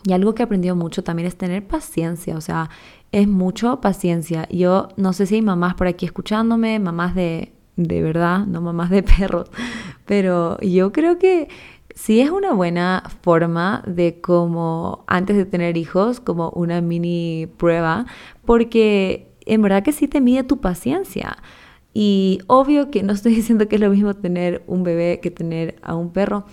Y 0.05 0.11
algo 0.11 0.35
que 0.35 0.43
he 0.43 0.45
aprendido 0.45 0.75
mucho 0.75 1.01
también 1.01 1.29
es 1.29 1.37
tener 1.37 1.65
paciencia, 1.65 2.35
o 2.35 2.41
sea, 2.41 2.69
es 3.13 3.27
mucho 3.27 3.79
paciencia. 3.79 4.47
Yo 4.49 4.89
no 4.97 5.13
sé 5.13 5.25
si 5.25 5.35
hay 5.35 5.41
mamás 5.41 5.75
por 5.75 5.87
aquí 5.87 6.05
escuchándome, 6.05 6.79
mamás 6.79 7.15
de 7.15 7.53
de 7.75 8.01
verdad, 8.01 8.45
no 8.45 8.61
mamás 8.61 8.89
de 8.89 9.03
perros, 9.17 9.49
pero 10.05 10.59
yo 10.59 10.91
creo 10.91 11.17
que 11.17 11.47
sí 11.95 12.21
es 12.21 12.29
una 12.29 12.53
buena 12.53 13.03
forma 13.21 13.83
de 13.87 14.19
como 14.21 15.03
antes 15.07 15.37
de 15.37 15.45
tener 15.45 15.77
hijos, 15.77 16.19
como 16.19 16.49
una 16.51 16.81
mini 16.81 17.47
prueba, 17.57 18.05
porque 18.45 19.31
en 19.45 19.61
verdad 19.61 19.83
que 19.83 19.91
sí 19.91 20.07
te 20.07 20.21
mide 20.21 20.43
tu 20.43 20.59
paciencia. 20.61 21.37
Y 21.95 22.39
obvio 22.47 22.89
que 22.89 23.03
no 23.03 23.13
estoy 23.13 23.35
diciendo 23.35 23.67
que 23.67 23.75
es 23.75 23.81
lo 23.81 23.89
mismo 23.89 24.13
tener 24.15 24.63
un 24.67 24.83
bebé 24.83 25.19
que 25.21 25.31
tener 25.31 25.75
a 25.81 25.95
un 25.95 26.11
perro, 26.11 26.45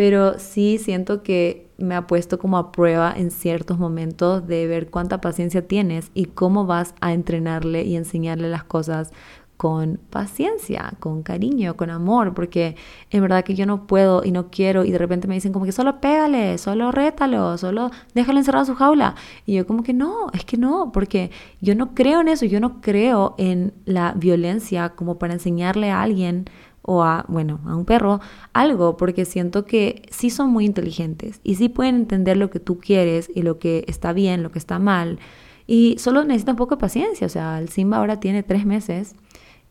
pero 0.00 0.38
sí 0.38 0.78
siento 0.78 1.22
que 1.22 1.68
me 1.76 1.94
ha 1.94 2.06
puesto 2.06 2.38
como 2.38 2.56
a 2.56 2.72
prueba 2.72 3.12
en 3.14 3.30
ciertos 3.30 3.78
momentos 3.78 4.46
de 4.46 4.66
ver 4.66 4.88
cuánta 4.88 5.20
paciencia 5.20 5.68
tienes 5.68 6.10
y 6.14 6.24
cómo 6.24 6.64
vas 6.64 6.94
a 7.02 7.12
entrenarle 7.12 7.82
y 7.82 7.96
enseñarle 7.96 8.48
las 8.48 8.64
cosas 8.64 9.12
con 9.58 10.00
paciencia, 10.08 10.94
con 11.00 11.22
cariño, 11.22 11.76
con 11.76 11.90
amor, 11.90 12.32
porque 12.32 12.76
en 13.10 13.20
verdad 13.20 13.44
que 13.44 13.54
yo 13.54 13.66
no 13.66 13.86
puedo 13.86 14.24
y 14.24 14.30
no 14.30 14.50
quiero 14.50 14.86
y 14.86 14.90
de 14.90 14.96
repente 14.96 15.28
me 15.28 15.34
dicen 15.34 15.52
como 15.52 15.66
que 15.66 15.72
solo 15.72 16.00
pégale, 16.00 16.56
solo 16.56 16.90
rétalo, 16.92 17.58
solo 17.58 17.90
déjalo 18.14 18.38
encerrado 18.38 18.62
en 18.62 18.72
su 18.72 18.76
jaula. 18.76 19.16
Y 19.44 19.56
yo 19.56 19.66
como 19.66 19.82
que 19.82 19.92
no, 19.92 20.28
es 20.32 20.46
que 20.46 20.56
no, 20.56 20.92
porque 20.92 21.30
yo 21.60 21.74
no 21.74 21.94
creo 21.94 22.22
en 22.22 22.28
eso, 22.28 22.46
yo 22.46 22.58
no 22.58 22.80
creo 22.80 23.34
en 23.36 23.74
la 23.84 24.14
violencia 24.16 24.94
como 24.96 25.18
para 25.18 25.34
enseñarle 25.34 25.90
a 25.90 26.00
alguien 26.00 26.46
o 26.82 27.02
a, 27.02 27.24
bueno, 27.28 27.60
a 27.66 27.76
un 27.76 27.84
perro 27.84 28.20
algo, 28.52 28.96
porque 28.96 29.24
siento 29.24 29.64
que 29.64 30.02
sí 30.10 30.30
son 30.30 30.50
muy 30.50 30.64
inteligentes 30.64 31.40
y 31.44 31.56
sí 31.56 31.68
pueden 31.68 31.96
entender 31.96 32.36
lo 32.36 32.50
que 32.50 32.60
tú 32.60 32.78
quieres 32.78 33.30
y 33.34 33.42
lo 33.42 33.58
que 33.58 33.84
está 33.86 34.12
bien, 34.12 34.42
lo 34.42 34.50
que 34.50 34.58
está 34.58 34.78
mal. 34.78 35.18
Y 35.66 35.96
solo 35.98 36.24
necesitan 36.24 36.56
poco 36.56 36.76
de 36.76 36.80
paciencia, 36.80 37.26
o 37.26 37.30
sea, 37.30 37.58
el 37.58 37.68
Simba 37.68 37.98
ahora 37.98 38.18
tiene 38.18 38.42
tres 38.42 38.66
meses 38.66 39.14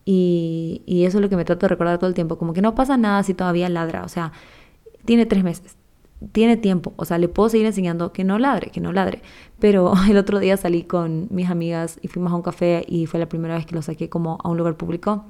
y, 0.06 0.82
eso 0.88 1.18
es 1.18 1.22
lo 1.22 1.30
que 1.30 1.36
me 1.36 1.46
trato 1.46 1.66
de 1.66 1.70
recordar 1.70 1.98
todo 1.98 2.08
el 2.08 2.14
tiempo, 2.14 2.38
como 2.38 2.54
que 2.54 2.62
no 2.62 2.76
pasa 2.76 2.98
nada 2.98 3.24
si 3.24 3.34
todavía 3.34 3.70
ladra, 3.70 4.04
o 4.04 4.08
sea, 4.08 4.32
tiene 5.06 5.26
tres 5.26 5.44
meses, 5.44 5.78
tiene 6.32 6.58
tiempo, 6.58 6.94
o 6.96 7.06
sea, 7.06 7.18
le 7.18 7.28
puedo 7.28 7.50
seguir 7.50 7.66
enseñando 7.66 8.14
que 8.14 8.24
no 8.24 8.40
ladre, 8.40 8.72
que 8.72 8.82
no 8.82 8.92
ladre. 8.94 9.22
Pero 9.60 9.94
el 10.10 10.18
otro 10.18 10.40
día 10.40 10.58
salí 10.58 10.84
con 10.84 11.28
mis 11.32 11.50
amigas 11.50 12.00
y 12.02 12.08
fuimos 12.08 12.32
a 12.32 12.36
un 12.36 12.42
café 12.44 12.86
y 12.88 13.06
fue 13.08 13.20
la 13.20 13.28
primera 13.28 13.56
vez 13.56 13.66
que 13.66 13.76
lo 13.76 13.82
saqué 13.82 14.10
como 14.10 14.38
a 14.44 14.50
un 14.50 14.58
lugar 14.58 14.78
público 14.78 15.26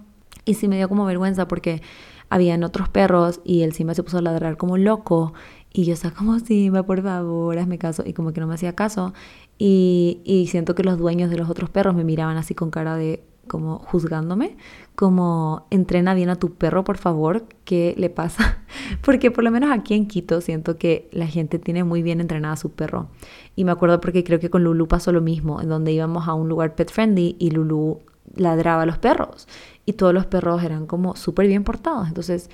y 0.50 0.56
sí 0.56 0.68
me 0.68 0.78
dio 0.78 0.90
como 0.90 1.06
vergüenza 1.06 1.48
porque 1.48 1.82
habían 2.30 2.64
otros 2.64 2.90
perros 2.90 3.40
y 3.44 3.62
el 3.62 3.74
Simba 3.74 3.94
se 3.94 4.04
puso 4.04 4.18
a 4.18 4.22
ladrar 4.22 4.58
como 4.58 4.78
loco 4.78 5.34
y 5.72 5.84
yo 5.84 5.94
estaba 5.94 6.16
como, 6.16 6.40
Simba, 6.40 6.84
por 6.84 7.04
favor, 7.04 7.58
hazme 7.60 7.78
caso 7.78 8.04
y 8.06 8.14
como 8.14 8.34
que 8.34 8.42
no 8.42 8.48
me 8.48 8.56
hacía 8.56 8.74
caso 8.74 9.14
y, 9.60 10.22
y 10.24 10.48
siento 10.48 10.74
que 10.74 10.84
los 10.84 10.98
dueños 10.98 11.30
de 11.30 11.38
los 11.38 11.50
otros 11.50 11.70
perros 11.70 11.96
me 11.96 12.04
miraban 12.04 12.38
así 12.38 12.56
con 12.56 12.72
cara 12.72 12.96
de 12.96 13.24
como 13.50 13.80
juzgándome, 13.80 14.58
como 14.96 15.68
entrena 15.72 16.14
bien 16.14 16.30
a 16.30 16.36
tu 16.36 16.54
perro, 16.54 16.84
por 16.84 16.98
favor, 16.98 17.46
¿qué 17.66 17.94
le 17.98 18.10
pasa? 18.10 18.60
Porque 19.04 19.32
por 19.32 19.44
lo 19.44 19.52
menos 19.52 19.72
aquí 19.72 19.96
en 19.96 20.08
Quito 20.08 20.40
siento 20.40 20.78
que 20.78 21.10
la 21.12 21.28
gente 21.28 21.60
tiene 21.60 21.84
muy 21.84 22.02
bien 22.02 22.22
entrenada 22.22 22.54
a 22.54 22.58
su 22.58 22.72
perro. 22.72 23.10
Y 23.56 23.66
me 23.66 23.72
acuerdo 23.72 24.00
porque 24.00 24.24
creo 24.24 24.40
que 24.40 24.50
con 24.50 24.64
Lulu 24.64 24.88
pasó 24.88 25.12
lo 25.12 25.22
mismo, 25.22 25.62
en 25.62 25.68
donde 25.68 25.92
íbamos 25.92 26.28
a 26.28 26.34
un 26.34 26.48
lugar 26.48 26.76
pet 26.76 26.92
friendly 26.92 27.36
y 27.40 27.52
Lulu 27.52 28.00
ladraba 28.36 28.84
a 28.84 28.86
los 28.86 28.98
perros 28.98 29.48
y 29.86 29.94
todos 29.94 30.14
los 30.14 30.26
perros 30.26 30.64
eran 30.64 30.86
como 30.86 31.16
súper 31.16 31.48
bien 31.48 31.64
portados. 31.64 32.08
Entonces, 32.08 32.50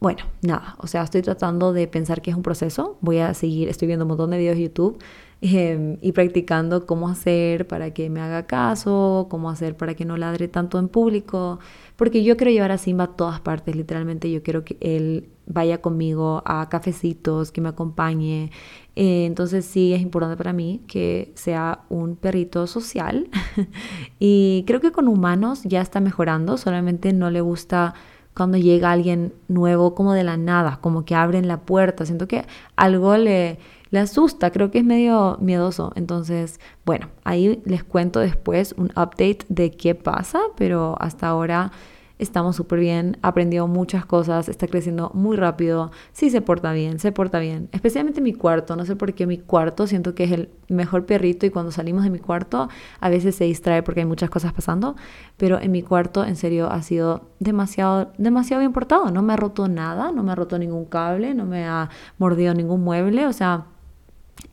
bueno, 0.00 0.24
nada, 0.42 0.76
o 0.78 0.86
sea, 0.86 1.02
estoy 1.02 1.22
tratando 1.22 1.72
de 1.72 1.88
pensar 1.88 2.22
que 2.22 2.30
es 2.30 2.36
un 2.36 2.42
proceso. 2.42 2.98
Voy 3.00 3.18
a 3.18 3.34
seguir, 3.34 3.68
estoy 3.68 3.88
viendo 3.88 4.04
un 4.04 4.08
montón 4.08 4.30
de 4.30 4.38
videos 4.38 4.56
de 4.56 4.62
YouTube 4.64 4.98
Em, 5.40 5.98
y 6.02 6.10
practicando 6.10 6.84
cómo 6.84 7.08
hacer 7.08 7.68
para 7.68 7.92
que 7.92 8.10
me 8.10 8.20
haga 8.20 8.48
caso, 8.48 9.28
cómo 9.30 9.50
hacer 9.50 9.76
para 9.76 9.94
que 9.94 10.04
no 10.04 10.16
ladre 10.16 10.48
tanto 10.48 10.80
en 10.80 10.88
público, 10.88 11.60
porque 11.94 12.24
yo 12.24 12.36
quiero 12.36 12.50
llevar 12.50 12.72
a 12.72 12.78
Simba 12.78 13.04
a 13.04 13.16
todas 13.16 13.38
partes, 13.40 13.76
literalmente 13.76 14.28
yo 14.32 14.42
quiero 14.42 14.64
que 14.64 14.76
él 14.80 15.28
vaya 15.46 15.80
conmigo 15.80 16.42
a 16.44 16.68
cafecitos, 16.68 17.52
que 17.52 17.60
me 17.60 17.68
acompañe. 17.68 18.50
Eh, 18.96 19.26
entonces 19.26 19.64
sí 19.64 19.92
es 19.92 20.00
importante 20.00 20.36
para 20.36 20.52
mí 20.52 20.82
que 20.88 21.30
sea 21.36 21.84
un 21.88 22.16
perrito 22.16 22.66
social 22.66 23.28
y 24.18 24.64
creo 24.66 24.80
que 24.80 24.90
con 24.90 25.06
humanos 25.06 25.62
ya 25.62 25.82
está 25.82 26.00
mejorando, 26.00 26.56
solamente 26.56 27.12
no 27.12 27.30
le 27.30 27.42
gusta 27.42 27.94
cuando 28.34 28.58
llega 28.58 28.90
alguien 28.90 29.32
nuevo 29.46 29.94
como 29.94 30.14
de 30.14 30.24
la 30.24 30.36
nada, 30.36 30.78
como 30.80 31.04
que 31.04 31.14
abren 31.14 31.46
la 31.46 31.60
puerta, 31.60 32.06
siento 32.06 32.26
que 32.26 32.44
algo 32.74 33.16
le 33.16 33.58
le 33.90 34.00
asusta, 34.00 34.50
creo 34.50 34.70
que 34.70 34.78
es 34.78 34.84
medio 34.84 35.38
miedoso. 35.40 35.92
Entonces, 35.94 36.60
bueno, 36.84 37.08
ahí 37.24 37.62
les 37.64 37.84
cuento 37.84 38.20
después 38.20 38.74
un 38.76 38.86
update 38.90 39.40
de 39.48 39.70
qué 39.70 39.94
pasa, 39.94 40.40
pero 40.56 40.96
hasta 41.00 41.28
ahora 41.28 41.72
estamos 42.18 42.56
súper 42.56 42.80
bien, 42.80 43.16
aprendió 43.22 43.66
muchas 43.66 44.04
cosas, 44.04 44.48
está 44.48 44.66
creciendo 44.66 45.10
muy 45.14 45.36
rápido, 45.36 45.90
sí 46.12 46.30
se 46.30 46.40
porta 46.40 46.72
bien, 46.72 46.98
se 46.98 47.12
porta 47.12 47.38
bien, 47.38 47.68
especialmente 47.72 48.20
mi 48.20 48.32
cuarto, 48.32 48.76
no 48.76 48.84
sé 48.84 48.96
por 48.96 49.14
qué 49.14 49.26
mi 49.26 49.38
cuarto 49.38 49.86
siento 49.86 50.14
que 50.14 50.24
es 50.24 50.32
el 50.32 50.50
mejor 50.68 51.06
perrito 51.06 51.46
y 51.46 51.50
cuando 51.50 51.70
salimos 51.70 52.04
de 52.04 52.10
mi 52.10 52.18
cuarto 52.18 52.68
a 53.00 53.08
veces 53.08 53.36
se 53.36 53.44
distrae 53.44 53.82
porque 53.82 54.00
hay 54.00 54.06
muchas 54.06 54.30
cosas 54.30 54.52
pasando, 54.52 54.96
pero 55.36 55.60
en 55.60 55.70
mi 55.70 55.82
cuarto 55.82 56.24
en 56.24 56.36
serio 56.36 56.70
ha 56.70 56.82
sido 56.82 57.30
demasiado, 57.38 58.12
demasiado 58.18 58.60
bien 58.60 58.72
portado, 58.72 59.10
no 59.10 59.22
me 59.22 59.32
ha 59.34 59.36
roto 59.36 59.68
nada, 59.68 60.10
no 60.10 60.22
me 60.22 60.32
ha 60.32 60.34
roto 60.34 60.58
ningún 60.58 60.86
cable, 60.86 61.34
no 61.34 61.46
me 61.46 61.66
ha 61.66 61.88
mordido 62.18 62.52
ningún 62.52 62.82
mueble, 62.82 63.26
o 63.26 63.32
sea 63.32 63.66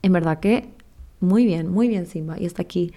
en 0.02 0.12
verdad 0.12 0.40
que 0.40 0.76
muy 1.20 1.46
bien, 1.46 1.70
muy 1.70 1.88
bien 1.88 2.06
Simba. 2.06 2.38
Y 2.38 2.44
está 2.44 2.62
aquí, 2.62 2.92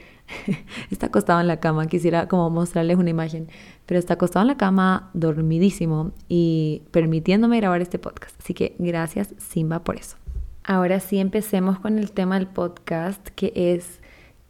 está 0.92 1.08
acostado 1.08 1.40
en 1.40 1.48
la 1.48 1.60
cama. 1.60 1.88
Quisiera 1.88 2.28
como 2.28 2.50
mostrarles 2.50 2.98
una 2.98 3.10
imagen, 3.10 3.48
pero 3.86 4.00
está 4.00 4.16
acostado 4.16 4.44
en 4.44 4.48
la 4.48 4.58
cama, 4.58 5.10
dormidísimo 5.14 6.12
y 6.28 6.84
permitiéndome 6.92 7.58
grabar 7.58 7.82
este 7.82 8.00
podcast. 8.00 8.40
Así 8.40 8.54
que 8.54 8.76
gracias 8.78 9.34
Simba 9.38 9.84
por 9.84 9.96
eso. 9.96 10.18
Ahora 10.64 11.00
sí 11.00 11.18
empecemos 11.18 11.80
con 11.80 11.98
el 11.98 12.12
tema 12.12 12.38
del 12.38 12.48
podcast, 12.48 13.26
que 13.30 13.54
es 13.56 14.02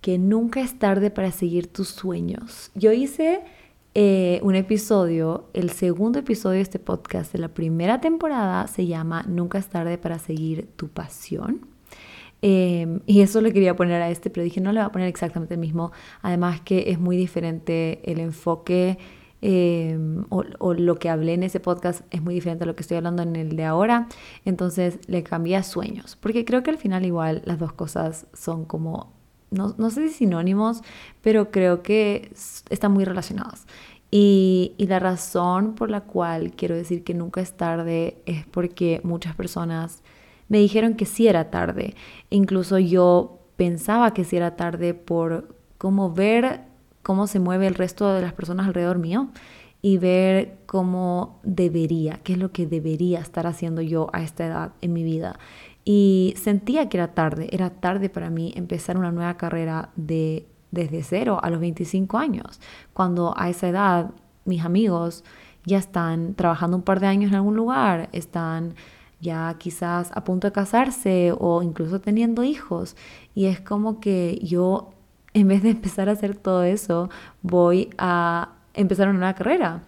que 0.01 0.17
nunca 0.17 0.61
es 0.61 0.79
tarde 0.79 1.11
para 1.11 1.31
seguir 1.31 1.67
tus 1.67 1.89
sueños. 1.89 2.71
Yo 2.73 2.91
hice 2.91 3.41
eh, 3.93 4.39
un 4.43 4.55
episodio, 4.55 5.49
el 5.53 5.69
segundo 5.69 6.19
episodio 6.19 6.55
de 6.55 6.61
este 6.61 6.79
podcast 6.79 7.31
de 7.33 7.39
la 7.39 7.49
primera 7.49 8.01
temporada 8.01 8.67
se 8.67 8.87
llama 8.87 9.23
Nunca 9.27 9.59
es 9.59 9.67
tarde 9.67 9.97
para 9.97 10.19
seguir 10.19 10.67
tu 10.75 10.87
pasión. 10.87 11.68
Em, 12.41 13.01
y 13.05 13.21
eso 13.21 13.41
le 13.41 13.51
quería 13.51 13.75
poner 13.75 14.01
a 14.01 14.09
este, 14.09 14.29
pero 14.29 14.43
dije, 14.43 14.61
no 14.61 14.71
le 14.71 14.79
voy 14.79 14.87
a 14.87 14.91
poner 14.91 15.07
exactamente 15.07 15.55
el 15.55 15.59
mismo. 15.59 15.91
Además 16.21 16.61
que 16.61 16.91
es 16.91 16.99
muy 16.99 17.17
diferente 17.17 17.99
el 18.09 18.19
enfoque 18.19 18.97
em, 19.41 20.25
o, 20.29 20.73
lo 20.73 20.95
que 20.95 21.09
hablé 21.09 21.33
en 21.33 21.43
ese 21.43 21.59
podcast 21.59 22.01
es 22.11 22.21
muy 22.21 22.33
diferente 22.33 22.63
a 22.65 22.67
lo 22.67 22.75
que 22.75 22.81
estoy 22.81 22.97
hablando 22.97 23.23
en 23.23 23.35
el 23.35 23.55
de 23.55 23.65
ahora. 23.65 24.07
Entonces 24.45 24.99
le 25.07 25.23
cambié 25.23 25.57
a 25.57 25.63
sueños, 25.63 26.17
porque 26.19 26.45
creo 26.45 26.63
que 26.63 26.71
al 26.71 26.77
final 26.77 27.05
igual 27.05 27.41
las 27.45 27.59
dos 27.59 27.73
cosas 27.73 28.27
son 28.33 28.65
como, 28.65 29.13
no, 29.51 29.75
no 29.77 29.89
sé 29.91 30.07
si 30.09 30.13
sinónimos, 30.13 30.81
pero 31.21 31.51
creo 31.51 31.83
que 31.83 32.31
están 32.69 32.91
muy 32.93 33.05
relacionados. 33.05 33.65
Y, 34.11 34.73
y, 34.77 34.87
la 34.87 34.97
razón 34.99 35.75
por 35.75 35.91
la 35.91 36.01
cual 36.01 36.53
quiero 36.53 36.75
decir 36.75 37.03
que 37.03 37.13
nunca 37.13 37.41
es 37.41 37.53
tarde 37.53 38.17
es 38.25 38.45
porque 38.47 39.01
muchas 39.03 39.35
personas 39.35 40.01
me 40.49 40.57
dijeron 40.57 40.95
que 40.95 41.05
sí 41.05 41.27
era 41.27 41.49
tarde. 41.49 41.95
Incluso 42.29 42.77
yo 42.79 43.39
pensaba 43.55 44.13
que 44.13 44.25
sí 44.25 44.35
era 44.35 44.55
tarde 44.55 44.93
por 44.93 45.55
cómo 45.77 46.11
ver 46.11 46.61
cómo 47.03 47.27
se 47.27 47.39
mueve 47.39 47.67
el 47.67 47.75
resto 47.75 48.13
de 48.13 48.21
las 48.21 48.33
personas 48.33 48.67
alrededor 48.67 48.99
mío 48.99 49.29
y 49.81 49.97
ver 49.97 50.57
cómo 50.65 51.39
debería, 51.43 52.19
qué 52.23 52.33
es 52.33 52.39
lo 52.39 52.51
que 52.51 52.67
debería 52.67 53.19
estar 53.19 53.47
haciendo 53.47 53.81
yo 53.81 54.09
a 54.11 54.21
esta 54.21 54.45
edad 54.45 54.73
en 54.81 54.93
mi 54.93 55.03
vida. 55.03 55.39
Y 55.85 56.33
sentía 56.37 56.89
que 56.89 56.97
era 56.97 57.13
tarde, 57.13 57.47
era 57.51 57.69
tarde 57.69 58.09
para 58.09 58.29
mí 58.29 58.53
empezar 58.55 58.97
una 58.97 59.11
nueva 59.11 59.37
carrera 59.37 59.89
de, 59.95 60.45
desde 60.71 61.01
cero 61.03 61.39
a 61.41 61.49
los 61.49 61.59
25 61.59 62.17
años, 62.17 62.59
cuando 62.93 63.33
a 63.37 63.49
esa 63.49 63.69
edad 63.69 64.11
mis 64.45 64.65
amigos 64.65 65.23
ya 65.65 65.77
están 65.77 66.35
trabajando 66.35 66.77
un 66.77 66.83
par 66.83 66.99
de 66.99 67.07
años 67.07 67.31
en 67.31 67.35
algún 67.35 67.55
lugar, 67.55 68.09
están 68.11 68.75
ya 69.21 69.55
quizás 69.57 70.11
a 70.13 70.23
punto 70.23 70.47
de 70.47 70.53
casarse 70.53 71.33
o 71.37 71.61
incluso 71.63 71.99
teniendo 71.99 72.43
hijos. 72.43 72.95
Y 73.35 73.45
es 73.45 73.59
como 73.59 73.99
que 73.99 74.39
yo, 74.43 74.91
en 75.33 75.47
vez 75.47 75.63
de 75.63 75.71
empezar 75.71 76.09
a 76.09 76.13
hacer 76.13 76.37
todo 76.37 76.63
eso, 76.63 77.09
voy 77.41 77.89
a 77.97 78.53
empezar 78.73 79.09
una 79.09 79.19
nueva 79.19 79.35
carrera. 79.35 79.83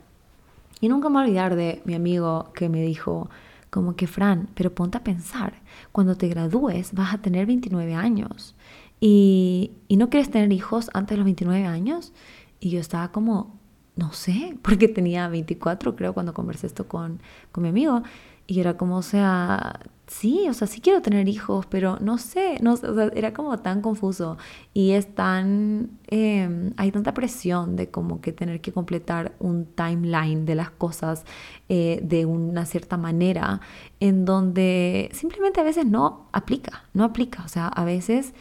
Y 0.80 0.90
nunca 0.90 1.10
me 1.10 1.14
voy 1.14 1.22
a 1.22 1.26
olvidar 1.26 1.56
de 1.56 1.82
mi 1.86 1.94
amigo 1.94 2.52
que 2.54 2.70
me 2.70 2.82
dijo, 2.82 3.30
como 3.70 3.96
que, 3.96 4.08
Fran, 4.08 4.50
pero 4.54 4.74
ponte 4.74 4.98
a 4.98 5.04
pensar, 5.04 5.62
cuando 5.92 6.16
te 6.16 6.28
gradúes 6.28 6.94
vas 6.94 7.14
a 7.14 7.20
tener 7.20 7.46
29 7.46 7.94
años 7.96 8.56
y, 9.00 9.72
y 9.88 9.98
no 9.98 10.10
quieres 10.10 10.30
tener 10.30 10.54
hijos 10.54 10.90
antes 10.94 11.16
de 11.16 11.18
los 11.18 11.26
29 11.26 11.66
años. 11.66 12.14
Y 12.60 12.70
yo 12.70 12.80
estaba 12.80 13.12
como, 13.12 13.60
no 13.96 14.14
sé, 14.14 14.58
porque 14.62 14.88
tenía 14.88 15.28
24 15.28 15.96
creo 15.96 16.14
cuando 16.14 16.34
conversé 16.34 16.68
esto 16.68 16.88
con, 16.88 17.20
con 17.52 17.64
mi 17.64 17.70
amigo. 17.70 18.04
Y 18.52 18.60
era 18.60 18.76
como, 18.76 18.98
o 18.98 19.02
sea, 19.02 19.80
sí, 20.08 20.48
o 20.50 20.54
sea, 20.54 20.68
sí 20.68 20.82
quiero 20.82 21.02
tener 21.02 21.30
hijos, 21.30 21.66
pero 21.68 21.98
no 22.02 22.18
sé, 22.18 22.58
no, 22.62 22.74
o 22.74 22.76
sea, 22.76 23.10
era 23.16 23.32
como 23.34 23.58
tan 23.60 23.82
confuso 23.82 24.38
y 24.74 24.92
es 24.92 25.16
tan, 25.16 25.92
em, 26.08 26.74
hay 26.76 26.92
tanta 26.92 27.14
presión 27.14 27.78
de 27.78 27.90
como 27.90 28.20
que 28.20 28.34
tener 28.34 28.60
que 28.60 28.74
completar 28.74 29.36
un 29.40 29.66
timeline 29.68 30.46
de 30.46 30.56
las 30.56 30.70
cosas 30.70 31.24
eh, 31.70 32.02
de 32.04 32.26
una 32.26 32.66
cierta 32.66 32.98
manera, 32.98 33.62
en 34.02 34.26
donde 34.26 35.10
simplemente 35.14 35.62
a 35.62 35.64
veces 35.64 35.86
no 35.86 36.28
aplica, 36.34 36.84
no 36.94 37.06
aplica, 37.06 37.46
o 37.46 37.48
sea, 37.48 37.70
a 37.70 37.86
veces 37.86 38.34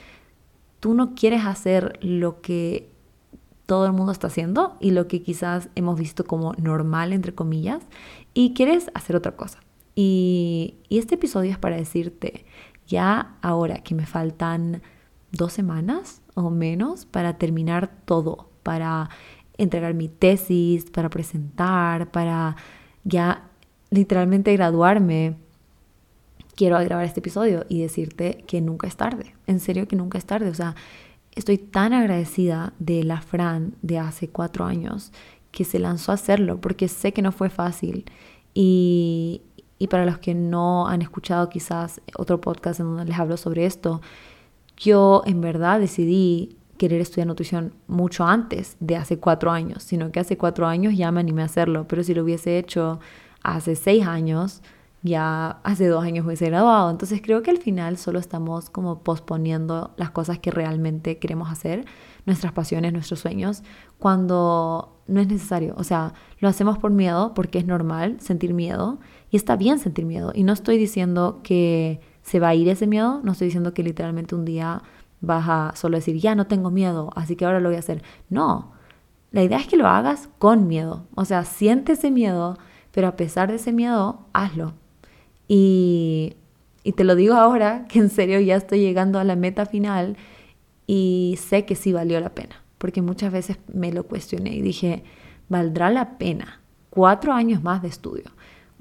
tú 0.81 0.95
no 0.95 1.15
quieres 1.15 1.45
hacer 1.45 2.01
lo 2.03 2.41
que 2.41 2.91
todo 3.67 3.87
el 3.87 3.93
mundo 3.93 4.11
está 4.11 4.27
haciendo 4.27 4.77
y 4.81 4.91
lo 4.91 5.07
que 5.07 5.23
quizás 5.23 5.69
hemos 5.77 5.97
visto 5.97 6.25
como 6.25 6.55
normal, 6.55 7.13
entre 7.13 7.33
comillas, 7.33 7.85
y 8.35 8.55
quieres 8.55 8.91
hacer 8.95 9.15
otra 9.15 9.37
cosa. 9.37 9.61
Y, 9.95 10.77
este 10.91 11.17
episodio 11.17 11.51
es 11.53 11.59
para 11.59 11.77
decirte, 11.77 12.45
ya 12.87 13.37
ahora 13.43 13.83
que 13.83 13.95
me 13.95 14.07
faltan 14.07 14.83
dos 15.33 15.53
semanas 15.53 16.23
o 16.35 16.51
menos 16.51 17.07
para 17.07 17.39
terminar 17.39 17.91
todo, 18.05 18.51
para 18.63 19.11
entregar 19.59 19.95
mi 19.95 20.09
tesis, 20.09 20.91
para 20.91 21.11
presentar, 21.11 22.11
para 22.11 22.57
ya 23.05 23.49
literalmente 23.91 24.53
graduarme, 24.55 25.37
quiero 26.57 26.79
grabar 26.79 27.05
este 27.05 27.21
episodio 27.21 27.65
y 27.69 27.83
decirte 27.83 28.45
que 28.47 28.61
nunca 28.61 28.87
es 28.87 28.97
tarde, 28.97 29.35
en 29.47 29.61
serio 29.61 29.87
que 29.87 29.97
nunca 29.97 30.19
es 30.19 30.25
tarde, 30.27 30.49
o 30.49 30.55
sea, 30.55 30.75
estoy 31.35 31.59
tan 31.59 31.93
agradecida 31.93 32.73
de 32.79 33.05
la 33.05 33.21
Fran 33.21 33.75
de 33.83 33.99
hace 33.99 34.29
cuatro 34.29 34.65
años 34.65 35.13
que 35.53 35.65
se 35.65 35.79
lanzó 35.79 36.13
a 36.13 36.17
hacerlo, 36.17 36.61
porque 36.61 36.89
sé 36.89 37.13
que 37.13 37.23
no 37.23 37.33
fue 37.33 37.51
fácil 37.51 38.05
y, 38.55 39.43
y 39.81 39.89
para 39.89 40.05
los 40.05 40.19
que 40.19 40.35
no 40.35 40.87
han 40.87 41.01
escuchado 41.01 41.49
quizás 41.49 42.03
otro 42.17 42.39
podcast 42.39 42.81
en 42.81 42.87
donde 42.87 43.07
les 43.07 43.19
hablo 43.19 43.39
sobre 43.39 43.65
esto, 43.65 44.03
yo 44.77 45.23
en 45.25 45.41
verdad 45.41 45.81
decidí 45.81 46.59
querer 46.77 47.01
estudiar 47.01 47.27
nutrición 47.27 47.73
mucho 47.89 48.27
antes 48.27 48.77
de 48.79 48.97
hace 48.97 49.19
cuatro 49.19 49.51
años, 49.51 49.83
sino 49.83 50.13
que 50.13 50.21
hace 50.21 50.37
cuatro 50.37 50.67
años 50.67 50.95
ya 50.97 51.11
me 51.11 51.21
animé 51.21 51.41
a 51.41 51.47
hacerlo, 51.47 51.87
pero 51.89 52.05
si 52.05 52.13
lo 52.13 52.23
hubiese 52.23 52.59
hecho 52.59 53.01
hace 53.43 53.75
seis 53.75 54.07
años, 54.07 54.63
ya 55.03 55.61
hace 55.63 55.87
dos 55.87 56.05
años 56.05 56.27
hubiese 56.27 56.47
graduado. 56.47 56.91
Entonces 56.91 57.23
creo 57.23 57.43
que 57.43 57.51
al 57.51 57.59
final 57.59 57.97
solo 57.97 58.19
estamos 58.19 58.69
como 58.69 58.99
posponiendo 58.99 59.95
las 59.97 60.11
cosas 60.11 60.39
que 60.39 60.51
realmente 60.51 61.19
queremos 61.19 61.51
hacer, 61.51 61.87
nuestras 62.27 62.53
pasiones, 62.53 62.93
nuestros 62.93 63.21
sueños, 63.21 63.63
cuando 63.99 65.01
no 65.07 65.21
es 65.21 65.27
necesario. 65.27 65.75
O 65.79 65.85
sea, 65.85 66.13
lo 66.39 66.49
hacemos 66.49 66.77
por 66.77 66.91
miedo, 66.91 67.33
porque 67.35 67.59
es 67.59 67.67
normal 67.67 68.19
sentir 68.21 68.53
miedo 68.53 68.99
y 69.31 69.37
está 69.37 69.57
bien 69.57 69.79
sentir 69.79 70.05
miedo. 70.05 70.33
Y 70.35 70.43
no 70.43 70.53
estoy 70.53 70.77
diciendo 70.77 71.41
que 71.43 72.01
se 72.23 72.41
va 72.41 72.49
a 72.49 72.55
ir 72.55 72.69
ese 72.69 72.87
miedo, 72.87 73.21
no 73.23 73.33
estoy 73.33 73.47
diciendo 73.47 73.73
que 73.73 73.83
literalmente 73.83 74.35
un 74.35 74.45
día 74.45 74.83
vas 75.21 75.47
a 75.49 75.73
solo 75.77 75.97
decir, 75.97 76.17
ya 76.17 76.35
no 76.35 76.47
tengo 76.47 76.71
miedo, 76.71 77.11
así 77.15 77.37
que 77.37 77.45
ahora 77.45 77.61
lo 77.61 77.69
voy 77.69 77.77
a 77.77 77.81
hacer. 77.81 78.03
No, 78.29 78.73
la 79.31 79.43
idea 79.43 79.59
es 79.59 79.67
que 79.67 79.77
lo 79.77 79.87
hagas 79.87 80.29
con 80.39 80.67
miedo. 80.67 81.07
O 81.15 81.25
sea, 81.25 81.45
siente 81.45 81.93
ese 81.93 82.11
miedo, 82.11 82.59
pero 82.91 83.09
a 83.09 83.17
pesar 83.17 83.51
de 83.51 83.57
ese 83.57 83.73
miedo, 83.73 84.27
hazlo. 84.33 84.75
Y, 85.47 86.35
y 86.83 86.93
te 86.93 87.05
lo 87.05 87.15
digo 87.15 87.35
ahora, 87.35 87.87
que 87.89 88.01
en 88.01 88.11
serio 88.11 88.41
ya 88.41 88.57
estoy 88.57 88.81
llegando 88.81 89.19
a 89.19 89.25
la 89.25 89.37
meta 89.37 89.67
final 89.67 90.17
y 90.87 91.39
sé 91.41 91.65
que 91.65 91.77
sí 91.77 91.93
valió 91.93 92.19
la 92.21 92.35
pena, 92.35 92.63
porque 92.79 93.03
muchas 93.03 93.33
veces 93.33 93.59
me 93.73 93.93
lo 93.93 94.05
cuestioné 94.05 94.55
y 94.55 94.63
dije, 94.63 95.05
¿valdrá 95.49 95.91
la 95.91 96.19
pena? 96.19 96.61
Cuatro 96.91 97.33
años 97.33 97.63
más 97.63 97.83
de 97.83 97.89
estudio 97.89 98.25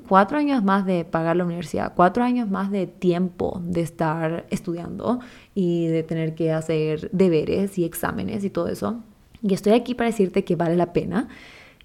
cuatro 0.09 0.39
años 0.39 0.63
más 0.63 0.87
de 0.87 1.05
pagar 1.05 1.35
la 1.35 1.45
universidad, 1.45 1.93
cuatro 1.95 2.23
años 2.23 2.49
más 2.49 2.71
de 2.71 2.87
tiempo 2.87 3.61
de 3.63 3.81
estar 3.81 4.47
estudiando 4.49 5.19
y 5.53 5.85
de 5.85 6.01
tener 6.01 6.33
que 6.33 6.51
hacer 6.51 7.11
deberes 7.11 7.77
y 7.77 7.85
exámenes 7.85 8.43
y 8.43 8.49
todo 8.49 8.69
eso. 8.69 9.03
Y 9.43 9.53
estoy 9.53 9.73
aquí 9.73 9.93
para 9.93 10.09
decirte 10.09 10.43
que 10.43 10.55
vale 10.55 10.75
la 10.75 10.93
pena. 10.93 11.27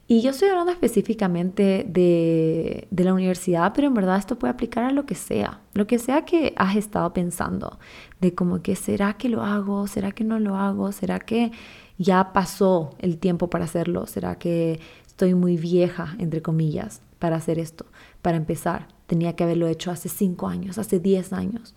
Y 0.07 0.23
yo 0.23 0.31
estoy 0.31 0.49
hablando 0.49 0.73
específicamente 0.73 1.85
de, 1.87 2.89
de, 2.91 3.05
la 3.05 3.13
universidad, 3.13 3.73
pero 3.75 3.89
en 3.89 3.95
verdad 3.95 4.17
esto 4.17 4.39
puede 4.39 4.53
aplicar 4.53 4.85
a 4.85 4.91
lo 4.91 5.05
que 5.05 5.15
sea, 5.15 5.61
lo 5.75 5.87
que 5.87 5.99
sea 5.99 6.25
que 6.25 6.55
has 6.57 6.77
estado 6.77 7.13
pensando, 7.13 7.79
de 8.21 8.35
como 8.35 8.63
que 8.63 8.75
será 8.75 9.15
que 9.15 9.29
lo 9.29 9.43
hago, 9.43 9.87
será 9.87 10.13
que 10.13 10.25
no 10.25 10.39
lo 10.39 10.57
hago, 10.57 10.93
será 10.93 11.21
que 11.21 11.53
ya 11.97 12.33
pasó 12.33 12.91
el 12.99 13.19
tiempo 13.19 13.49
para 13.49 13.65
hacerlo, 13.65 14.07
será 14.07 14.37
que 14.37 14.79
estoy 15.07 15.35
muy 15.35 15.57
vieja, 15.57 16.17
entre 16.19 16.43
comillas, 16.43 17.01
para 17.19 17.37
hacer 17.37 17.59
esto 17.59 17.87
para 18.25 18.39
empezar. 18.39 18.89
Tenía 19.07 19.37
que 19.37 19.45
haberlo 19.45 19.69
hecho 19.69 19.91
hace 19.91 20.09
cinco 20.09 20.49
años, 20.49 20.79
hace 20.79 20.99
diez 20.99 21.35
años. 21.35 21.75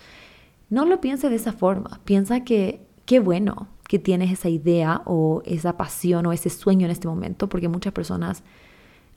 No 0.69 0.85
lo 0.85 1.01
piense 1.01 1.29
de 1.29 1.35
esa 1.35 1.51
forma. 1.51 1.99
Piensa 2.05 2.45
que 2.45 2.79
qué 3.05 3.19
bueno 3.19 3.67
que 3.89 3.99
tienes 3.99 4.31
esa 4.31 4.47
idea 4.47 5.01
o 5.03 5.41
esa 5.45 5.75
pasión 5.75 6.25
o 6.25 6.31
ese 6.31 6.49
sueño 6.49 6.85
en 6.85 6.91
este 6.91 7.09
momento, 7.09 7.49
porque 7.49 7.67
muchas 7.67 7.91
personas 7.91 8.43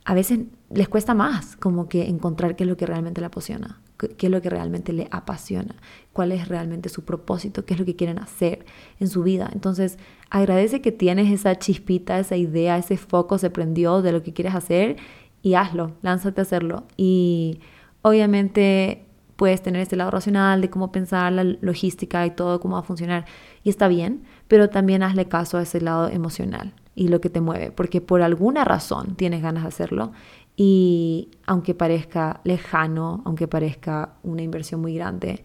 a 0.03 0.13
veces 0.13 0.39
les 0.73 0.89
cuesta 0.89 1.13
más 1.13 1.55
como 1.55 1.87
que 1.87 2.09
encontrar 2.09 2.57
qué 2.57 2.65
es 2.65 2.69
lo 2.69 2.75
que 2.75 2.85
realmente 2.85 3.21
le 3.21 3.27
apasiona, 3.27 3.79
qué 4.17 4.27
es 4.27 4.31
lo 4.31 4.41
que 4.41 4.49
realmente 4.49 4.91
le 4.91 5.07
apasiona, 5.09 5.75
cuál 6.11 6.33
es 6.33 6.49
realmente 6.49 6.89
su 6.89 7.05
propósito, 7.05 7.63
qué 7.63 7.75
es 7.75 7.79
lo 7.79 7.85
que 7.85 7.95
quieren 7.95 8.19
hacer 8.19 8.65
en 8.99 9.07
su 9.07 9.23
vida. 9.23 9.49
Entonces, 9.53 9.97
agradece 10.29 10.81
que 10.81 10.91
tienes 10.91 11.31
esa 11.31 11.57
chispita, 11.57 12.19
esa 12.19 12.35
idea, 12.35 12.77
ese 12.77 12.97
foco 12.97 13.37
se 13.37 13.51
prendió 13.51 14.01
de 14.01 14.11
lo 14.11 14.21
que 14.21 14.33
quieres 14.33 14.53
hacer 14.53 14.97
y 15.41 15.55
hazlo, 15.55 15.93
lánzate 16.01 16.41
a 16.41 16.43
hacerlo. 16.43 16.83
Y 16.97 17.59
obviamente 18.01 19.05
puedes 19.35 19.61
tener 19.63 19.81
este 19.81 19.95
lado 19.95 20.11
racional 20.11 20.61
de 20.61 20.69
cómo 20.69 20.91
pensar 20.91 21.33
la 21.33 21.43
logística 21.43 22.25
y 22.25 22.31
todo, 22.31 22.59
cómo 22.59 22.75
va 22.75 22.81
a 22.81 22.83
funcionar, 22.83 23.25
y 23.63 23.69
está 23.69 23.87
bien, 23.87 24.23
pero 24.47 24.69
también 24.69 25.01
hazle 25.01 25.25
caso 25.25 25.57
a 25.57 25.63
ese 25.63 25.81
lado 25.81 26.09
emocional 26.09 26.75
y 26.93 27.07
lo 27.07 27.21
que 27.21 27.31
te 27.31 27.41
mueve, 27.41 27.71
porque 27.71 28.01
por 28.01 28.21
alguna 28.21 28.65
razón 28.65 29.15
tienes 29.15 29.41
ganas 29.41 29.63
de 29.63 29.69
hacerlo 29.69 30.11
y 30.55 31.29
aunque 31.47 31.73
parezca 31.73 32.41
lejano, 32.43 33.23
aunque 33.25 33.47
parezca 33.47 34.13
una 34.21 34.43
inversión 34.43 34.79
muy 34.79 34.93
grande, 34.93 35.43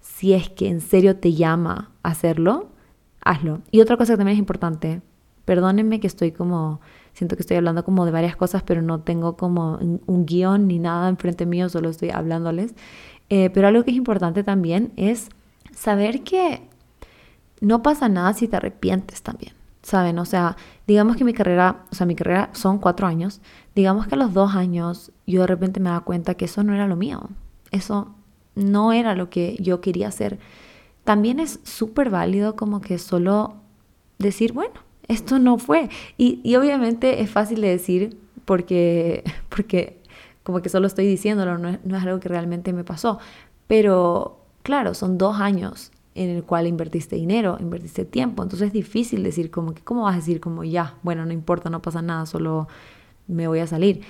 si 0.00 0.32
es 0.32 0.48
que 0.48 0.68
en 0.68 0.80
serio 0.80 1.16
te 1.16 1.34
llama 1.34 1.92
a 2.02 2.10
hacerlo, 2.10 2.70
hazlo. 3.20 3.60
Y 3.70 3.80
otra 3.80 3.96
cosa 3.96 4.14
que 4.14 4.16
también 4.16 4.34
es 4.34 4.40
importante, 4.40 5.02
perdónenme 5.44 6.00
que 6.00 6.08
estoy 6.08 6.32
como 6.32 6.80
siento 7.16 7.34
que 7.34 7.42
estoy 7.42 7.56
hablando 7.56 7.82
como 7.82 8.04
de 8.04 8.12
varias 8.12 8.36
cosas, 8.36 8.62
pero 8.62 8.82
no 8.82 9.00
tengo 9.00 9.36
como 9.38 9.78
un 9.78 10.26
guion 10.26 10.68
ni 10.68 10.78
nada 10.78 11.08
enfrente 11.08 11.46
mío, 11.46 11.70
solo 11.70 11.88
estoy 11.88 12.10
hablándoles. 12.10 12.74
Eh, 13.30 13.48
pero 13.50 13.68
algo 13.68 13.84
que 13.84 13.90
es 13.90 13.96
importante 13.96 14.44
también 14.44 14.92
es 14.96 15.30
saber 15.74 16.22
que 16.22 16.68
no 17.60 17.82
pasa 17.82 18.10
nada 18.10 18.34
si 18.34 18.48
te 18.48 18.56
arrepientes 18.56 19.22
también, 19.22 19.54
¿saben? 19.82 20.18
O 20.18 20.26
sea, 20.26 20.56
digamos 20.86 21.16
que 21.16 21.24
mi 21.24 21.32
carrera, 21.32 21.84
o 21.90 21.94
sea, 21.94 22.06
mi 22.06 22.14
carrera 22.14 22.50
son 22.52 22.78
cuatro 22.78 23.06
años, 23.06 23.40
digamos 23.74 24.06
que 24.06 24.14
a 24.14 24.18
los 24.18 24.34
dos 24.34 24.54
años 24.54 25.10
yo 25.26 25.40
de 25.40 25.46
repente 25.46 25.80
me 25.80 25.88
da 25.88 26.00
cuenta 26.00 26.34
que 26.34 26.44
eso 26.44 26.62
no 26.64 26.74
era 26.74 26.86
lo 26.86 26.96
mío, 26.96 27.30
eso 27.70 28.14
no 28.54 28.92
era 28.92 29.14
lo 29.14 29.30
que 29.30 29.56
yo 29.58 29.80
quería 29.80 30.08
hacer. 30.08 30.38
También 31.04 31.40
es 31.40 31.60
súper 31.62 32.10
válido 32.10 32.56
como 32.56 32.82
que 32.82 32.98
solo 32.98 33.54
decir, 34.18 34.52
bueno, 34.52 34.85
esto 35.08 35.38
no 35.38 35.58
fue. 35.58 35.88
Y, 36.16 36.54
obviamente 36.56 37.22
es 37.22 37.30
fácil 37.30 37.60
de 37.60 37.68
decir 37.68 38.16
porque, 38.44 39.24
porque 39.48 39.98
como 40.42 40.60
que 40.60 40.68
solo 40.68 40.86
estoy 40.86 41.06
diciéndolo, 41.06 41.58
no 41.58 41.68
es, 41.68 41.84
no 41.84 41.96
es 41.96 42.02
algo 42.04 42.20
que 42.20 42.28
realmente 42.28 42.72
me 42.72 42.84
pasó. 42.84 43.18
Pero 43.66 44.40
claro, 44.62 44.94
son 44.94 45.18
dos 45.18 45.40
años 45.40 45.92
en 46.14 46.30
el 46.30 46.44
cual 46.44 46.66
invertiste 46.66 47.16
dinero, 47.16 47.58
invertiste 47.60 48.04
tiempo, 48.04 48.42
entonces 48.42 48.68
es 48.68 48.72
difícil 48.72 49.22
decir 49.22 49.50
como 49.50 49.74
que, 49.74 49.82
¿cómo 49.82 50.02
vas 50.02 50.14
a 50.14 50.16
decir 50.16 50.40
como 50.40 50.64
ya, 50.64 50.94
bueno, 51.02 51.26
no 51.26 51.32
importa, 51.32 51.68
no 51.68 51.82
pasa 51.82 52.00
nada, 52.00 52.24
solo 52.24 52.68
me 53.28 53.46
voy 53.46 53.58
a 53.58 53.66
salir? 53.66 54.00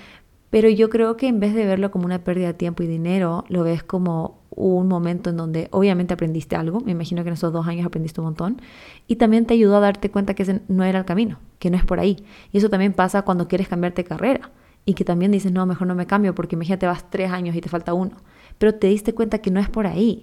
Pero 0.50 0.68
yo 0.68 0.88
creo 0.88 1.16
que 1.16 1.26
en 1.26 1.40
vez 1.40 1.54
de 1.54 1.66
verlo 1.66 1.90
como 1.90 2.06
una 2.06 2.20
pérdida 2.22 2.46
de 2.48 2.54
tiempo 2.54 2.84
y 2.84 2.86
dinero, 2.86 3.44
lo 3.48 3.64
ves 3.64 3.82
como 3.82 4.38
un 4.56 4.88
momento 4.88 5.30
en 5.30 5.36
donde 5.36 5.68
obviamente 5.70 6.14
aprendiste 6.14 6.56
algo, 6.56 6.80
me 6.80 6.92
imagino 6.92 7.22
que 7.22 7.28
en 7.28 7.34
esos 7.34 7.52
dos 7.52 7.66
años 7.66 7.86
aprendiste 7.86 8.20
un 8.20 8.26
montón, 8.26 8.60
y 9.06 9.16
también 9.16 9.46
te 9.46 9.54
ayudó 9.54 9.76
a 9.76 9.80
darte 9.80 10.10
cuenta 10.10 10.34
que 10.34 10.42
ese 10.42 10.62
no 10.68 10.82
era 10.82 10.98
el 10.98 11.04
camino, 11.04 11.38
que 11.58 11.70
no 11.70 11.76
es 11.76 11.84
por 11.84 12.00
ahí. 12.00 12.24
Y 12.52 12.58
eso 12.58 12.70
también 12.70 12.94
pasa 12.94 13.22
cuando 13.22 13.48
quieres 13.48 13.68
cambiarte 13.68 14.02
de 14.02 14.08
carrera. 14.08 14.50
y 14.88 14.94
que 14.94 15.04
también 15.04 15.32
dices, 15.32 15.50
no, 15.50 15.66
mejor 15.66 15.88
no 15.88 15.96
me 15.96 16.06
cambio 16.06 16.32
porque 16.34 16.54
imagínate 16.54 16.86
vas 16.86 17.10
tres 17.10 17.32
años 17.32 17.56
y 17.56 17.60
te 17.60 17.68
falta 17.68 17.92
uno, 17.92 18.12
pero 18.56 18.74
te 18.76 18.86
diste 18.86 19.14
cuenta 19.14 19.38
que 19.38 19.50
no 19.50 19.58
es 19.60 19.68
por 19.68 19.86
ahí. 19.86 20.22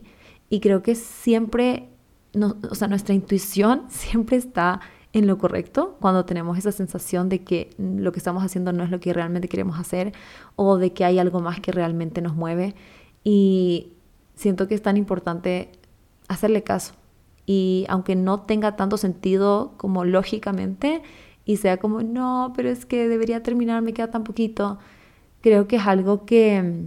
Y 0.49 0.61
creo 0.61 0.81
que 0.83 0.95
siempre, 0.95 1.89
o 2.69 2.75
sea, 2.75 2.87
nuestra 2.87 3.13
intuición 3.13 3.83
siempre 3.89 4.37
está 4.37 4.79
en 5.13 5.27
lo 5.27 5.37
correcto 5.37 5.97
cuando 6.01 6.25
tenemos 6.25 6.57
esa 6.57 6.71
sensación 6.71 7.29
de 7.29 7.43
que 7.43 7.69
lo 7.77 8.11
que 8.11 8.19
estamos 8.19 8.43
haciendo 8.43 8.73
no 8.73 8.83
es 8.83 8.89
lo 8.89 8.99
que 8.99 9.13
realmente 9.13 9.47
queremos 9.47 9.79
hacer 9.79 10.13
o 10.55 10.77
de 10.77 10.91
que 10.93 11.05
hay 11.05 11.19
algo 11.19 11.39
más 11.39 11.59
que 11.59 11.71
realmente 11.71 12.21
nos 12.21 12.35
mueve. 12.35 12.73
Y 13.23 13.92
siento 14.35 14.67
que 14.67 14.75
es 14.75 14.81
tan 14.81 14.97
importante 14.97 15.71
hacerle 16.27 16.63
caso. 16.63 16.93
Y 17.45 17.85
aunque 17.89 18.15
no 18.15 18.41
tenga 18.41 18.75
tanto 18.75 18.97
sentido 18.97 19.73
como 19.77 20.05
lógicamente, 20.05 21.01
y 21.45 21.57
sea 21.57 21.77
como, 21.77 22.01
no, 22.01 22.53
pero 22.55 22.69
es 22.69 22.85
que 22.85 23.07
debería 23.07 23.43
terminar, 23.43 23.81
me 23.81 23.93
queda 23.93 24.09
tan 24.11 24.23
poquito. 24.23 24.79
Creo 25.41 25.67
que 25.67 25.75
es 25.75 25.85
algo 25.85 26.25
que, 26.25 26.85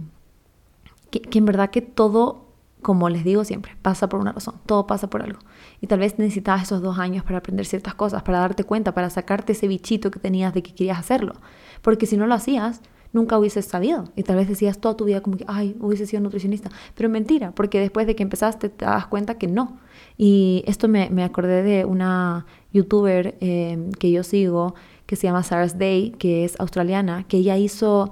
que, 1.11 1.37
en 1.37 1.45
verdad 1.45 1.69
que 1.69 1.81
todo, 1.81 2.47
como 2.81 3.09
les 3.09 3.23
digo 3.23 3.43
siempre, 3.43 3.77
pasa 3.83 4.09
por 4.09 4.19
una 4.19 4.31
razón, 4.31 4.55
todo 4.65 4.87
pasa 4.87 5.09
por 5.09 5.21
algo. 5.21 5.39
Y 5.79 5.87
tal 5.87 5.99
vez 5.99 6.17
necesitabas 6.17 6.63
esos 6.63 6.81
dos 6.81 6.97
años 6.97 7.23
para 7.23 7.37
aprender 7.37 7.67
ciertas 7.67 7.93
cosas, 7.93 8.23
para 8.23 8.39
darte 8.39 8.63
cuenta, 8.63 8.93
para 8.93 9.11
sacarte 9.11 9.51
ese 9.53 9.67
bichito 9.67 10.09
que 10.09 10.19
tenías 10.19 10.53
de 10.55 10.63
que 10.63 10.73
querías 10.73 10.97
hacerlo. 10.97 11.33
Porque 11.83 12.07
si 12.07 12.17
no 12.17 12.25
lo 12.25 12.33
hacías, 12.33 12.81
nunca 13.13 13.37
hubieses 13.37 13.65
sabido. 13.65 14.05
Y 14.15 14.23
tal 14.23 14.35
vez 14.35 14.47
decías 14.47 14.79
toda 14.79 14.95
tu 14.95 15.05
vida 15.05 15.21
como 15.21 15.37
que, 15.37 15.45
ay, 15.47 15.75
hubiese 15.79 16.05
sido 16.05 16.21
nutricionista. 16.21 16.69
Pero 16.95 17.09
mentira, 17.09 17.51
porque 17.51 17.79
después 17.79 18.07
de 18.07 18.15
que 18.15 18.23
empezaste 18.23 18.69
te 18.69 18.85
das 18.85 19.07
cuenta 19.07 19.37
que 19.37 19.47
no. 19.47 19.77
Y 20.17 20.63
esto 20.67 20.87
me, 20.87 21.09
me 21.09 21.23
acordé 21.23 21.63
de 21.63 21.85
una 21.85 22.45
youtuber 22.71 23.35
em, 23.39 23.91
que 23.91 24.11
yo 24.11 24.23
sigo, 24.23 24.75
que 25.05 25.15
se 25.15 25.27
llama 25.27 25.43
Sarah's 25.43 25.77
Day, 25.77 26.11
que 26.11 26.43
es 26.43 26.59
australiana, 26.59 27.23
que 27.27 27.37
ella 27.37 27.57
hizo 27.57 28.11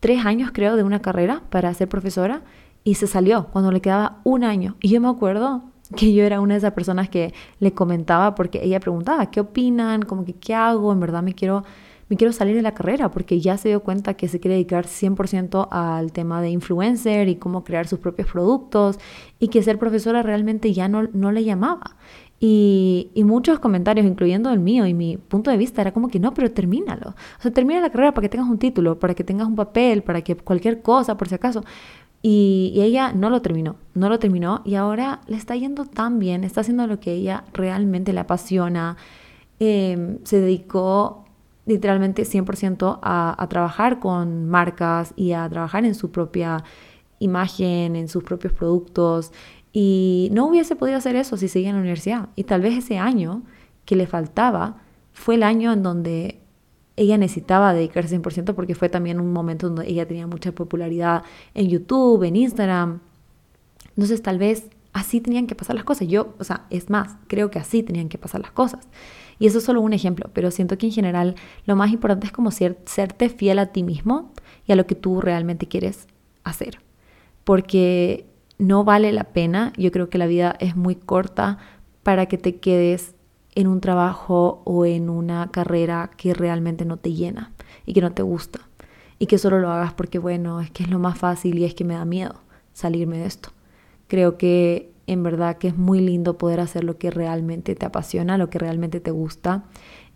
tres 0.00 0.24
años, 0.24 0.50
creo, 0.52 0.76
de 0.76 0.82
una 0.82 1.00
carrera 1.00 1.42
para 1.50 1.72
ser 1.74 1.88
profesora 1.88 2.42
y 2.84 2.94
se 2.94 3.06
salió 3.06 3.48
cuando 3.52 3.70
le 3.70 3.80
quedaba 3.80 4.20
un 4.24 4.44
año. 4.44 4.76
Y 4.80 4.88
yo 4.88 5.00
me 5.00 5.08
acuerdo 5.08 5.62
que 5.96 6.12
yo 6.12 6.24
era 6.24 6.40
una 6.40 6.54
de 6.54 6.58
esas 6.58 6.72
personas 6.72 7.08
que 7.08 7.34
le 7.58 7.72
comentaba 7.72 8.34
porque 8.34 8.60
ella 8.62 8.80
preguntaba, 8.80 9.30
¿qué 9.30 9.40
opinan? 9.40 10.02
Como 10.02 10.24
que, 10.24 10.34
¿qué 10.34 10.54
hago? 10.54 10.92
En 10.92 11.00
verdad 11.00 11.22
me 11.22 11.34
quiero 11.34 11.64
me 12.10 12.16
quiero 12.16 12.32
salir 12.32 12.56
de 12.56 12.62
la 12.62 12.74
carrera 12.74 13.10
porque 13.10 13.40
ya 13.40 13.56
se 13.56 13.68
dio 13.68 13.84
cuenta 13.84 14.14
que 14.14 14.26
se 14.26 14.40
quiere 14.40 14.56
dedicar 14.56 14.86
100% 14.86 15.68
al 15.70 16.12
tema 16.12 16.42
de 16.42 16.50
influencer 16.50 17.28
y 17.28 17.36
cómo 17.36 17.62
crear 17.62 17.86
sus 17.86 18.00
propios 18.00 18.28
productos 18.28 18.98
y 19.38 19.46
que 19.48 19.62
ser 19.62 19.78
profesora 19.78 20.20
realmente 20.22 20.72
ya 20.72 20.88
no, 20.88 21.04
no 21.12 21.30
le 21.30 21.44
llamaba. 21.44 21.96
Y, 22.40 23.10
y, 23.14 23.22
muchos 23.22 23.60
comentarios, 23.60 24.06
incluyendo 24.06 24.50
el 24.50 24.60
mío 24.60 24.86
y 24.86 24.94
mi 24.94 25.18
punto 25.18 25.50
de 25.50 25.58
vista, 25.58 25.82
era 25.82 25.92
como 25.92 26.08
que 26.08 26.18
no, 26.18 26.32
pero 26.32 26.50
termínalo. 26.50 27.10
O 27.10 27.42
sea, 27.42 27.50
termina 27.52 27.80
la 27.80 27.90
carrera 27.90 28.12
para 28.12 28.22
que 28.22 28.30
tengas 28.30 28.48
un 28.48 28.58
título, 28.58 28.98
para 28.98 29.14
que 29.14 29.22
tengas 29.22 29.46
un 29.46 29.56
papel, 29.56 30.02
para 30.02 30.22
que 30.22 30.34
cualquier 30.36 30.80
cosa, 30.80 31.18
por 31.18 31.28
si 31.28 31.34
acaso. 31.34 31.62
Y, 32.22 32.72
ella 32.76 33.12
no 33.12 33.30
lo 33.30 33.40
terminó, 33.40 33.76
no 33.94 34.08
lo 34.08 34.18
terminó 34.18 34.62
y 34.64 34.74
ahora 34.74 35.20
le 35.26 35.36
está 35.36 35.54
yendo 35.54 35.84
tan 35.84 36.18
bien, 36.18 36.42
está 36.42 36.62
haciendo 36.62 36.86
lo 36.86 36.98
que 36.98 37.12
ella 37.12 37.44
realmente 37.52 38.12
le 38.12 38.20
apasiona. 38.20 38.96
Eh, 39.60 40.18
se 40.24 40.40
dedicó 40.40 41.26
literalmente 41.70 42.22
100% 42.24 42.98
a, 43.02 43.42
a 43.42 43.48
trabajar 43.48 44.00
con 44.00 44.48
marcas 44.48 45.14
y 45.16 45.32
a 45.32 45.48
trabajar 45.48 45.84
en 45.84 45.94
su 45.94 46.10
propia 46.10 46.64
imagen, 47.20 47.96
en 47.96 48.08
sus 48.08 48.24
propios 48.24 48.52
productos. 48.52 49.32
Y 49.72 50.28
no 50.32 50.46
hubiese 50.46 50.76
podido 50.76 50.98
hacer 50.98 51.16
eso 51.16 51.36
si 51.36 51.48
seguía 51.48 51.70
en 51.70 51.76
la 51.76 51.80
universidad. 51.80 52.28
Y 52.36 52.44
tal 52.44 52.60
vez 52.60 52.76
ese 52.76 52.98
año 52.98 53.42
que 53.84 53.96
le 53.96 54.06
faltaba 54.06 54.82
fue 55.12 55.36
el 55.36 55.42
año 55.42 55.72
en 55.72 55.82
donde 55.82 56.40
ella 56.96 57.16
necesitaba 57.16 57.72
dedicarse 57.72 58.20
100% 58.20 58.54
porque 58.54 58.74
fue 58.74 58.88
también 58.88 59.20
un 59.20 59.32
momento 59.32 59.68
donde 59.68 59.88
ella 59.88 60.06
tenía 60.06 60.26
mucha 60.26 60.52
popularidad 60.52 61.22
en 61.54 61.68
YouTube, 61.68 62.24
en 62.24 62.36
Instagram. 62.36 63.00
Entonces 63.90 64.22
tal 64.22 64.38
vez 64.38 64.70
así 64.92 65.20
tenían 65.20 65.46
que 65.46 65.54
pasar 65.54 65.76
las 65.76 65.84
cosas. 65.84 66.08
Yo, 66.08 66.34
o 66.38 66.44
sea, 66.44 66.66
es 66.70 66.90
más, 66.90 67.16
creo 67.26 67.50
que 67.50 67.58
así 67.58 67.82
tenían 67.82 68.08
que 68.08 68.18
pasar 68.18 68.40
las 68.40 68.50
cosas. 68.50 68.88
Y 69.38 69.46
eso 69.46 69.58
es 69.58 69.64
solo 69.64 69.80
un 69.80 69.92
ejemplo, 69.92 70.30
pero 70.34 70.50
siento 70.50 70.76
que 70.76 70.86
en 70.86 70.92
general 70.92 71.34
lo 71.64 71.76
más 71.76 71.90
importante 71.92 72.26
es 72.26 72.32
como 72.32 72.50
ser, 72.50 72.78
serte 72.84 73.28
fiel 73.28 73.58
a 73.58 73.66
ti 73.66 73.82
mismo 73.82 74.32
y 74.66 74.72
a 74.72 74.76
lo 74.76 74.86
que 74.86 74.94
tú 74.94 75.20
realmente 75.20 75.66
quieres 75.66 76.06
hacer. 76.44 76.80
Porque 77.44 78.26
no 78.58 78.84
vale 78.84 79.12
la 79.12 79.24
pena, 79.24 79.72
yo 79.78 79.90
creo 79.92 80.10
que 80.10 80.18
la 80.18 80.26
vida 80.26 80.56
es 80.60 80.76
muy 80.76 80.94
corta 80.94 81.58
para 82.02 82.26
que 82.26 82.36
te 82.36 82.56
quedes 82.56 83.14
en 83.54 83.66
un 83.66 83.80
trabajo 83.80 84.62
o 84.64 84.84
en 84.84 85.08
una 85.08 85.50
carrera 85.50 86.10
que 86.16 86.34
realmente 86.34 86.84
no 86.84 86.98
te 86.98 87.14
llena 87.14 87.52
y 87.86 87.94
que 87.94 88.00
no 88.00 88.12
te 88.12 88.22
gusta. 88.22 88.68
Y 89.18 89.26
que 89.26 89.38
solo 89.38 89.58
lo 89.58 89.70
hagas 89.70 89.92
porque, 89.92 90.18
bueno, 90.18 90.60
es 90.60 90.70
que 90.70 90.82
es 90.82 90.90
lo 90.90 90.98
más 90.98 91.18
fácil 91.18 91.58
y 91.58 91.64
es 91.64 91.74
que 91.74 91.84
me 91.84 91.94
da 91.94 92.04
miedo 92.04 92.36
salirme 92.72 93.18
de 93.18 93.26
esto. 93.26 93.50
Creo 94.10 94.36
que 94.38 94.92
en 95.06 95.22
verdad 95.22 95.56
que 95.58 95.68
es 95.68 95.78
muy 95.78 96.00
lindo 96.00 96.36
poder 96.36 96.58
hacer 96.58 96.82
lo 96.82 96.98
que 96.98 97.12
realmente 97.12 97.76
te 97.76 97.86
apasiona, 97.86 98.38
lo 98.38 98.50
que 98.50 98.58
realmente 98.58 98.98
te 98.98 99.12
gusta. 99.12 99.66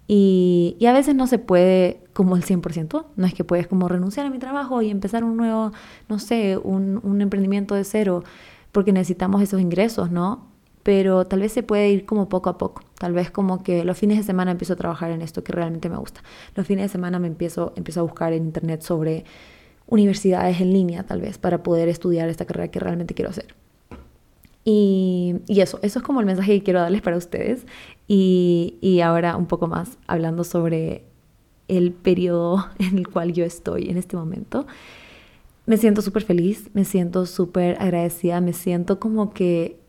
Y, 0.08 0.76
a 0.84 0.92
veces 0.92 1.14
no 1.14 1.28
se 1.28 1.38
puede 1.38 2.00
como 2.12 2.34
el 2.34 2.42
100%, 2.42 3.06
no 3.14 3.26
es 3.26 3.34
que 3.34 3.44
puedes 3.44 3.68
como 3.68 3.86
renunciar 3.86 4.26
a 4.26 4.30
mi 4.30 4.40
trabajo 4.40 4.82
y 4.82 4.90
empezar 4.90 5.22
un 5.22 5.36
nuevo, 5.36 5.70
no 6.08 6.18
sé, 6.18 6.58
un, 6.58 6.98
un 7.04 7.20
emprendimiento 7.20 7.76
de 7.76 7.84
cero, 7.84 8.24
porque 8.72 8.92
necesitamos 8.92 9.40
esos 9.42 9.60
ingresos, 9.60 10.10
¿no? 10.10 10.48
Pero 10.82 11.24
tal 11.26 11.38
vez 11.38 11.52
se 11.52 11.62
puede 11.62 11.90
ir 11.90 12.04
como 12.04 12.28
poco 12.28 12.50
a 12.50 12.58
poco. 12.58 12.82
Tal 12.98 13.12
vez 13.12 13.30
como 13.30 13.62
que 13.62 13.84
los 13.84 13.96
fines 13.96 14.18
de 14.18 14.24
semana 14.24 14.50
empiezo 14.50 14.72
a 14.72 14.76
trabajar 14.76 15.12
en 15.12 15.22
esto 15.22 15.44
que 15.44 15.52
realmente 15.52 15.88
me 15.88 15.98
gusta. 15.98 16.20
Los 16.56 16.66
fines 16.66 16.86
de 16.86 16.88
semana 16.88 17.20
me 17.20 17.28
empiezo, 17.28 17.72
empiezo 17.76 18.00
a 18.00 18.02
buscar 18.02 18.32
en 18.32 18.44
internet 18.44 18.82
sobre 18.82 19.24
universidades 19.86 20.60
en 20.60 20.72
línea, 20.72 21.04
tal 21.04 21.20
vez, 21.20 21.38
para 21.38 21.62
poder 21.62 21.88
estudiar 21.88 22.28
esta 22.28 22.44
carrera 22.44 22.72
que 22.72 22.80
realmente 22.80 23.14
quiero 23.14 23.30
hacer. 23.30 23.54
Y, 24.64 25.36
eso, 25.48 25.78
eso 25.82 25.98
es 25.98 26.04
como 26.04 26.20
el 26.20 26.26
mensaje 26.26 26.52
que 26.52 26.62
quiero 26.62 26.80
darles 26.80 27.02
para 27.02 27.16
ustedes. 27.16 27.66
Y, 28.08 28.78
y 28.80 29.00
ahora 29.00 29.36
un 29.36 29.46
poco 29.46 29.66
más 29.66 29.98
hablando 30.06 30.44
sobre 30.44 31.04
el 31.68 31.92
periodo 31.92 32.66
en 32.78 32.98
el 32.98 33.08
cual 33.08 33.32
yo 33.32 33.44
estoy 33.44 33.90
en 33.90 33.96
este 33.96 34.16
momento. 34.16 34.66
Me 35.66 35.76
siento 35.76 36.02
súper 36.02 36.24
feliz, 36.24 36.70
me 36.74 36.84
siento 36.84 37.24
súper 37.26 37.80
agradecida, 37.80 38.40
me 38.40 38.52
siento 38.52 39.00
como 39.00 39.32
que, 39.32 39.80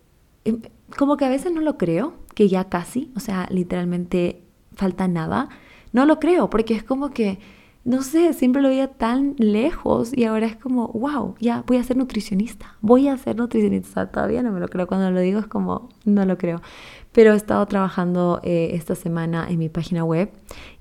em, 0.46 0.62
como 0.98 1.18
que 1.18 1.26
a 1.26 1.30
veces 1.30 1.52
no 1.52 1.62
lo 1.62 1.78
creo, 1.78 2.14
que 2.34 2.48
ya 2.48 2.66
casi, 2.70 3.12
o 3.16 3.20
sea, 3.20 3.48
literalmente 3.50 4.42
falta 4.74 5.08
nada. 5.08 5.50
No 5.94 6.06
lo 6.06 6.20
creo, 6.20 6.50
porque 6.50 6.76
es 6.76 6.84
como 6.84 7.12
que 7.12 7.40
no 7.86 8.02
sé, 8.02 8.34
siempre 8.34 8.64
lo 8.64 8.70
veía 8.70 8.88
tan 8.88 9.36
lejos 9.38 10.12
y 10.12 10.24
ahora 10.24 10.48
es 10.48 10.56
como, 10.56 10.88
wow, 10.88 11.36
ya 11.40 11.64
voy 11.68 11.78
a 11.78 11.84
ser 11.84 11.98
nutricionista, 11.98 12.76
voy 12.82 13.08
a 13.08 13.16
ser 13.16 13.36
nutricionista. 13.36 14.12
Todavía 14.12 14.42
no 14.42 14.52
me 14.52 14.60
lo 14.60 14.68
creo, 14.70 14.88
cuando 14.88 15.12
lo 15.12 15.20
digo 15.20 15.40
es 15.40 15.46
como, 15.46 15.90
no 16.04 16.26
lo 16.26 16.36
creo. 16.40 16.64
Pero 17.12 17.34
he 17.34 17.36
estado 17.36 17.64
trabajando 17.68 18.42
eh, 18.44 18.72
esta 18.74 18.96
semana 18.96 19.46
en 19.48 19.60
mi 19.60 19.70
página 19.70 20.04
web. 20.04 20.32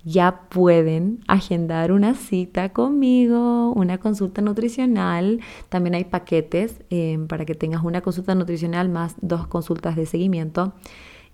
Ya 0.03 0.49
pueden 0.49 1.21
agendar 1.29 1.93
una 1.93 2.15
cita 2.15 2.71
conmigo, 2.71 3.73
una 3.73 3.99
consulta 3.99 4.41
nutricional. 4.41 5.41
También 5.69 5.95
hay 5.97 6.05
paquetes 6.05 6.83
eh, 6.89 7.19
para 7.29 7.45
que 7.45 7.55
tengas 7.55 7.85
una 7.85 8.01
consulta 8.01 8.35
nutricional 8.35 8.89
más 8.89 9.15
dos 9.21 9.47
consultas 9.47 9.95
de 9.95 10.07
seguimiento 10.07 10.73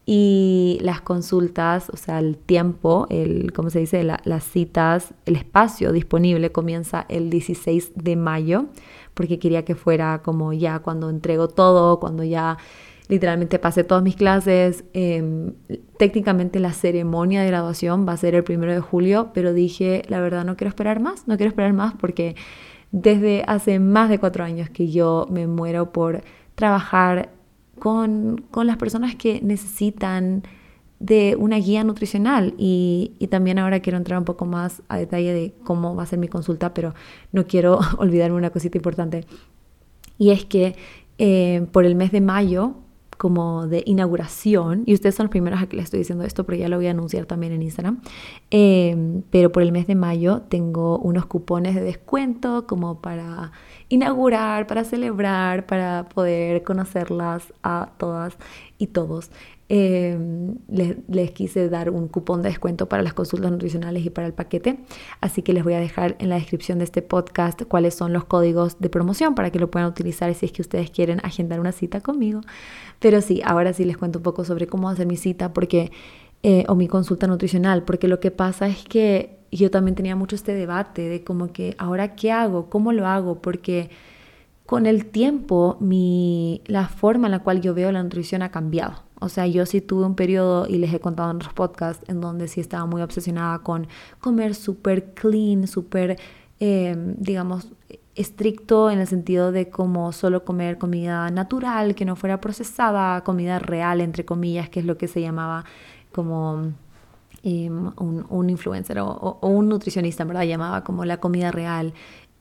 y 0.07 0.79
las 0.83 1.01
consultas, 1.01 1.91
o 1.91 1.97
sea, 1.97 2.19
el 2.19 2.37
tiempo, 2.37 3.07
el, 3.11 3.53
¿cómo 3.53 3.71
se 3.71 3.81
dice? 3.81 4.03
las 4.03 4.45
citas, 4.45 5.15
el 5.27 5.37
espacio 5.37 5.93
disponible 5.93 6.51
comienza 6.51 7.07
el 7.09 7.31
16 7.31 7.93
de 7.95 8.17
mayo, 8.17 8.67
porque 9.15 9.39
quería 9.39 9.65
que 9.65 9.75
fuera 9.75 10.23
como 10.23 10.53
ya 10.53 10.81
cuando 10.81 11.11
entrego 11.11 11.49
todo, 11.49 12.01
cuando 12.01 12.25
ya 12.25 12.59
literalmente 13.11 13.59
pasé 13.59 13.85
todas 13.85 14.03
mis 14.03 14.17
clases. 14.17 14.85
Em, 14.95 15.53
técnicamente 15.99 16.61
la 16.61 16.73
ceremonia 16.73 17.43
de 17.43 17.49
graduación 17.49 18.07
va 18.09 18.13
a 18.13 18.17
ser 18.17 18.35
el 18.35 18.45
primero 18.45 18.73
de 18.73 18.81
julio, 18.81 19.31
pero 19.35 19.53
dije, 19.53 20.03
la 20.09 20.21
verdad 20.21 20.45
no 20.45 20.57
quiero 20.57 20.69
esperar 20.71 21.01
más, 21.01 21.27
no 21.29 21.37
quiero 21.37 21.51
esperar 21.51 21.73
más 21.73 21.95
porque 21.95 22.37
desde 22.93 23.45
hace 23.47 23.79
más 23.79 24.11
de 24.11 24.19
cuatro 24.19 24.45
años 24.45 24.71
que 24.71 24.89
yo 24.89 25.27
me 25.31 25.47
muero 25.47 25.93
por 25.93 26.23
trabajar 26.55 27.31
con, 27.81 28.45
las 28.55 28.77
personas 28.77 29.17
que 29.17 29.41
necesitan 29.43 30.45
de 31.01 31.35
una 31.37 31.57
guía 31.57 31.83
nutricional 31.83 32.55
y, 32.59 33.17
también 33.31 33.59
ahora 33.59 33.81
quiero 33.81 33.99
entrar 33.99 34.19
un 34.19 34.25
poco 34.25 34.45
más 34.47 34.83
a 34.89 34.99
detalle 34.99 35.33
de 35.33 35.55
cómo 35.65 35.97
va 35.97 36.05
a 36.05 36.07
ser 36.07 36.19
mi 36.19 36.29
consulta, 36.29 36.75
pero 36.75 36.95
no 37.33 37.47
quiero 37.47 37.81
olvidarme 37.99 38.37
una 38.37 38.51
cosita 38.51 38.79
importante. 38.79 39.25
Y 40.19 40.31
es 40.31 40.45
que 40.45 40.77
eh, 41.19 41.67
por 41.73 41.85
el 41.85 41.97
mes 41.97 42.13
de 42.13 42.21
mayo, 42.21 42.75
como 43.17 43.67
de 43.67 43.83
inauguración, 43.85 44.83
y 44.87 44.95
ustedes 44.95 45.15
son 45.15 45.25
los 45.25 45.31
primeros 45.31 45.61
a 45.61 45.67
que 45.67 45.77
les 45.77 45.85
estoy 45.85 45.99
diciendo 45.99 46.25
esto, 46.25 46.45
pero 46.45 46.59
ya 46.59 46.69
lo 46.69 46.77
voy 46.77 46.87
a 46.87 46.93
anunciar 46.93 47.27
también 47.27 47.53
en 47.53 47.63
Instagram, 47.63 48.01
eh, 48.51 49.23
pero 49.31 49.53
por 49.53 49.63
el 49.63 49.73
mes 49.73 49.87
de 49.87 49.95
mayo 49.95 50.43
tengo 50.49 50.99
unos 50.99 51.27
cupones 51.27 51.75
de 51.75 51.83
descuento 51.83 52.67
como 52.67 53.01
para 53.01 53.53
inaugurar, 53.91 54.67
para 54.67 54.85
celebrar, 54.85 55.67
para 55.67 56.09
poder 56.09 56.63
conocerlas 56.63 57.53
a 57.63 57.91
todas 57.99 58.39
y 58.79 58.87
todos, 58.87 59.31
em, 59.69 60.55
les, 60.69 60.97
les, 61.09 61.33
quise 61.33 61.69
dar 61.69 61.91
un 61.91 62.07
cupón 62.09 62.41
de 62.41 62.49
descuento 62.49 62.89
para 62.89 63.03
las 63.03 63.15
consultas 63.15 63.51
nutricionales 63.51 64.07
y 64.07 64.11
para 64.11 64.29
el 64.29 64.33
paquete. 64.33 64.79
Así 65.21 65.43
que 65.43 65.53
les 65.53 65.65
voy 65.65 65.75
a 65.75 65.81
dejar 65.81 66.17
en 66.21 66.29
la 66.29 66.37
descripción 66.37 66.79
de 66.79 66.85
este 66.85 67.03
podcast 67.03 67.63
cuáles 67.65 67.95
son 67.95 68.13
los 68.13 68.25
códigos 68.25 68.79
de 68.79 68.89
promoción 68.89 69.35
para 69.35 69.51
que 69.51 69.59
lo 69.59 69.71
puedan 69.71 69.89
utilizar 69.89 70.33
si 70.35 70.47
es 70.47 70.53
que 70.53 70.63
ustedes 70.63 70.91
quieren 70.91 71.21
agendar 71.25 71.59
una 71.61 71.73
cita 71.73 72.01
conmigo. 72.01 72.41
Pero 73.01 73.21
sí, 73.21 73.43
ahora 73.45 73.73
sí 73.73 73.85
les 73.85 73.97
cuento 73.97 74.21
un 74.21 74.23
poco 74.23 74.45
sobre 74.45 74.69
cómo 74.69 74.89
hacer 74.89 75.07
mi 75.07 75.17
cita 75.17 75.53
porque, 75.53 75.91
eh, 76.45 76.65
o 76.69 76.77
mi 76.77 76.87
consulta 76.87 77.27
nutricional, 77.27 77.83
porque 77.83 78.07
lo 78.07 78.21
que 78.21 78.31
pasa 78.31 78.69
es 78.69 78.85
que 78.85 79.40
yo 79.51 79.71
también 79.71 79.95
tenía 79.95 80.17
mucho 80.17 80.37
este 80.37 80.55
debate 80.55 81.09
de 81.09 81.25
como 81.25 81.53
que 81.53 81.75
ahora 81.79 82.15
qué 82.15 82.33
hago, 82.33 82.71
cómo 82.71 82.93
lo 82.93 83.07
hago, 83.07 83.41
porque 83.41 83.91
con 84.67 84.87
el 84.87 85.07
tiempo 85.07 85.77
mi, 85.81 86.63
la 86.67 86.89
forma 86.89 87.27
en 87.27 87.33
la 87.33 87.41
cual 87.41 87.61
yo 87.61 87.75
veo 87.75 87.91
la 87.91 88.03
nutrición 88.03 88.43
ha 88.43 88.51
cambiado. 88.51 89.03
O 89.21 89.29
sea, 89.29 89.47
yo 89.47 89.67
sí 89.67 89.81
tuve 89.81 90.07
un 90.07 90.15
periodo, 90.15 90.67
y 90.69 90.79
les 90.79 90.95
he 90.95 91.01
contado 91.01 91.31
en 91.31 91.37
otros 91.37 91.53
podcasts, 91.53 92.05
en 92.09 92.21
donde 92.21 92.49
sí 92.49 92.61
estaba 92.61 92.87
muy 92.87 93.03
obsesionada 93.03 93.59
con 93.59 93.89
comer 94.21 94.55
súper 94.55 95.13
clean, 95.15 95.67
súper, 95.67 96.19
em, 96.61 97.17
digamos, 97.19 97.69
estricto 98.15 98.91
en 98.91 99.01
el 99.01 99.07
sentido 99.07 99.53
de 99.53 99.71
como 99.71 100.13
solo 100.13 100.45
comer 100.45 100.79
comida 100.79 101.31
natural, 101.31 101.95
que 101.95 102.05
no 102.05 102.17
fuera 102.17 102.41
procesada, 102.41 103.23
comida 103.25 103.59
real, 103.59 104.01
entre 104.01 104.25
comillas, 104.25 104.69
que 104.69 104.81
es 104.81 104.87
lo 104.87 104.97
que 104.97 105.09
se 105.09 105.21
llamaba 105.21 105.65
como 106.13 106.73
un, 107.43 108.51
influencer 108.51 108.99
o, 109.01 109.39
un 109.43 109.69
nutricionista, 109.69 110.25
¿verdad? 110.25 110.45
Llamaba 110.45 110.85
como 110.85 111.05
la 111.05 111.19
comida 111.19 111.51
real. 111.51 111.95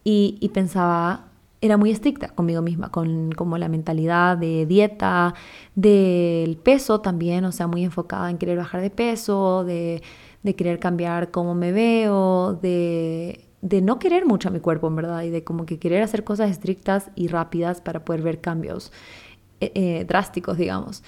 Y, 0.04 0.50
pensaba, 0.54 1.28
era 1.62 1.78
muy 1.78 1.92
estricta 1.92 2.30
conmigo 2.30 2.62
misma, 2.62 2.90
con 2.90 3.32
como 3.34 3.58
la 3.58 3.70
mentalidad 3.70 4.38
de 4.38 4.66
dieta, 4.66 5.36
del 5.76 6.58
peso 6.58 7.02
también, 7.02 7.46
o 7.46 7.52
sea, 7.52 7.68
muy 7.68 7.84
enfocada 7.84 8.30
en 8.30 8.38
querer 8.38 8.58
bajar 8.58 8.82
de 8.82 8.90
peso, 8.90 9.64
de, 9.66 10.02
querer 10.58 10.80
cambiar 10.80 11.32
cómo 11.32 11.54
me 11.54 11.72
veo, 11.72 12.54
de, 12.62 13.46
de, 13.62 13.82
no 13.82 14.00
querer 14.00 14.26
mucho 14.26 14.50
a 14.50 14.52
mi 14.52 14.60
cuerpo, 14.60 14.88
en 14.88 14.96
verdad, 14.96 15.22
y 15.24 15.30
de 15.30 15.44
como 15.44 15.66
que 15.66 15.78
querer 15.80 16.02
hacer 16.02 16.24
cosas 16.24 16.50
estrictas 16.50 17.12
y 17.16 17.28
rápidas 17.28 17.82
para 17.82 18.04
poder 18.04 18.22
ver 18.22 18.42
cambios 18.42 18.92
eh, 19.62 19.72
eh, 19.76 20.06
drásticos, 20.08 20.58
digamos. 20.58 21.04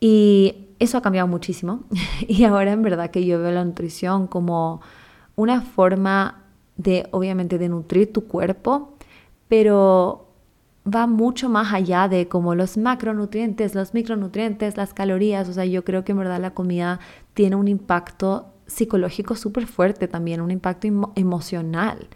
Y 0.00 0.65
eso 0.78 0.98
ha 0.98 1.02
cambiado 1.02 1.28
muchísimo. 1.28 1.84
y 2.28 2.44
ahora 2.44 2.72
en 2.72 2.82
verdad 2.82 3.10
que 3.10 3.24
yo 3.24 3.40
veo 3.40 3.50
la 3.50 3.64
nutrición 3.64 4.26
como 4.26 4.80
una 5.34 5.60
forma 5.62 6.42
de, 6.76 7.06
obviamente, 7.10 7.58
de 7.58 7.68
nutrir 7.68 8.12
tu 8.12 8.26
cuerpo 8.26 8.96
pero 9.48 10.32
va 10.86 11.06
mucho 11.06 11.48
más 11.48 11.72
allá 11.72 12.08
de 12.08 12.28
como 12.28 12.54
los 12.54 12.76
macronutrientes, 12.76 13.74
los 13.74 13.94
micronutrientes, 13.94 14.76
las 14.76 14.94
calorías. 14.94 15.48
O 15.48 15.52
sea, 15.52 15.64
yo 15.64 15.84
creo 15.84 16.04
que 16.04 16.12
en 16.12 16.18
verdad 16.18 16.40
la 16.40 16.54
comida 16.54 17.00
tiene 17.34 17.56
un 17.56 17.68
impacto 17.68 18.52
psicológico 18.66 19.36
súper 19.36 19.66
fuerte 19.66 20.08
también, 20.08 20.40
un 20.40 20.50
impacto 20.50 21.12
emocional. 21.14 22.08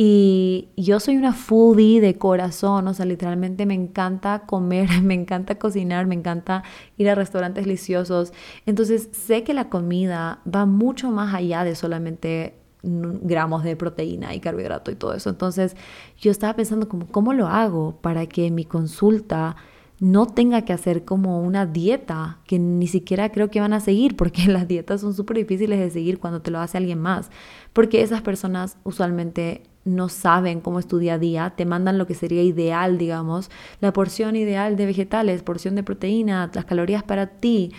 Y 0.00 0.68
yo 0.76 1.00
soy 1.00 1.16
una 1.16 1.32
foodie 1.32 2.00
de 2.00 2.18
corazón, 2.18 2.86
o 2.86 2.94
sea, 2.94 3.04
literalmente 3.04 3.66
me 3.66 3.74
encanta 3.74 4.44
comer, 4.46 4.88
me 5.02 5.14
encanta 5.14 5.56
cocinar, 5.56 6.06
me 6.06 6.14
encanta 6.14 6.62
ir 6.98 7.10
a 7.10 7.16
restaurantes 7.16 7.64
deliciosos. 7.64 8.32
Entonces 8.64 9.08
sé 9.10 9.42
que 9.42 9.54
la 9.54 9.68
comida 9.68 10.38
va 10.46 10.66
mucho 10.66 11.10
más 11.10 11.34
allá 11.34 11.64
de 11.64 11.74
solamente 11.74 12.54
gramos 12.84 13.64
de 13.64 13.74
proteína 13.74 14.36
y 14.36 14.38
carbohidrato 14.38 14.92
y 14.92 14.94
todo 14.94 15.14
eso. 15.14 15.30
Entonces 15.30 15.74
yo 16.16 16.30
estaba 16.30 16.54
pensando 16.54 16.88
como, 16.88 17.08
¿cómo 17.08 17.32
lo 17.32 17.48
hago 17.48 17.96
para 18.00 18.26
que 18.26 18.52
mi 18.52 18.64
consulta 18.64 19.56
no 19.98 20.26
tenga 20.26 20.62
que 20.62 20.72
hacer 20.72 21.04
como 21.04 21.42
una 21.42 21.66
dieta 21.66 22.38
que 22.46 22.60
ni 22.60 22.86
siquiera 22.86 23.32
creo 23.32 23.50
que 23.50 23.60
van 23.60 23.72
a 23.72 23.80
seguir, 23.80 24.14
porque 24.14 24.46
las 24.46 24.68
dietas 24.68 25.00
son 25.00 25.12
súper 25.12 25.38
difíciles 25.38 25.80
de 25.80 25.90
seguir 25.90 26.20
cuando 26.20 26.40
te 26.40 26.52
lo 26.52 26.60
hace 26.60 26.78
alguien 26.78 27.00
más, 27.00 27.32
porque 27.72 28.02
esas 28.02 28.22
personas 28.22 28.76
usualmente 28.84 29.64
no 29.88 30.08
saben 30.08 30.60
cómo 30.60 30.78
es 30.78 30.86
tu 30.86 30.98
día 30.98 31.14
a 31.14 31.18
día, 31.18 31.54
te 31.56 31.64
mandan 31.64 31.98
lo 31.98 32.06
que 32.06 32.14
sería 32.14 32.42
ideal, 32.42 32.98
digamos, 32.98 33.50
la 33.80 33.92
porción 33.92 34.36
ideal 34.36 34.76
de 34.76 34.86
vegetales, 34.86 35.42
porción 35.42 35.74
de 35.74 35.82
proteína, 35.82 36.50
las 36.54 36.64
calorías 36.64 37.02
para 37.02 37.26
ti, 37.26 37.72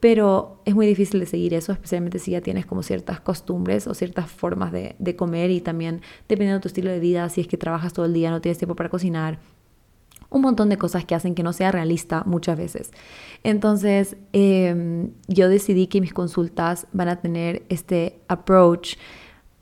pero 0.00 0.62
es 0.64 0.74
muy 0.74 0.86
difícil 0.86 1.20
de 1.20 1.26
seguir 1.26 1.52
eso, 1.52 1.72
especialmente 1.72 2.18
si 2.18 2.30
ya 2.30 2.40
tienes 2.40 2.64
como 2.64 2.82
ciertas 2.82 3.20
costumbres 3.20 3.86
o 3.86 3.94
ciertas 3.94 4.30
formas 4.30 4.72
de, 4.72 5.16
comer 5.16 5.50
y 5.50 5.60
también 5.60 6.00
dependiendo 6.28 6.58
de 6.58 6.62
tu 6.62 6.68
estilo 6.68 6.90
de 6.90 6.98
vida, 6.98 7.28
si 7.28 7.42
es 7.42 7.46
que 7.46 7.58
trabajas 7.58 7.92
todo 7.92 8.06
el 8.06 8.14
día, 8.14 8.30
no 8.30 8.40
tienes 8.40 8.58
tiempo 8.58 8.74
para 8.74 8.88
cocinar, 8.88 9.38
un 10.30 10.42
montón 10.42 10.68
de 10.68 10.78
cosas 10.78 11.04
que 11.04 11.14
hacen 11.14 11.34
que 11.34 11.42
no 11.42 11.52
sea 11.52 11.72
realista 11.72 12.22
muchas 12.24 12.56
veces. 12.56 12.92
Entonces, 13.42 14.16
em, 14.32 15.10
yo 15.26 15.48
decidí 15.48 15.88
que 15.88 16.00
mis 16.00 16.14
consultas 16.14 16.86
van 16.92 17.08
a 17.08 17.20
tener 17.20 17.64
este 17.68 18.20
approach, 18.28 18.94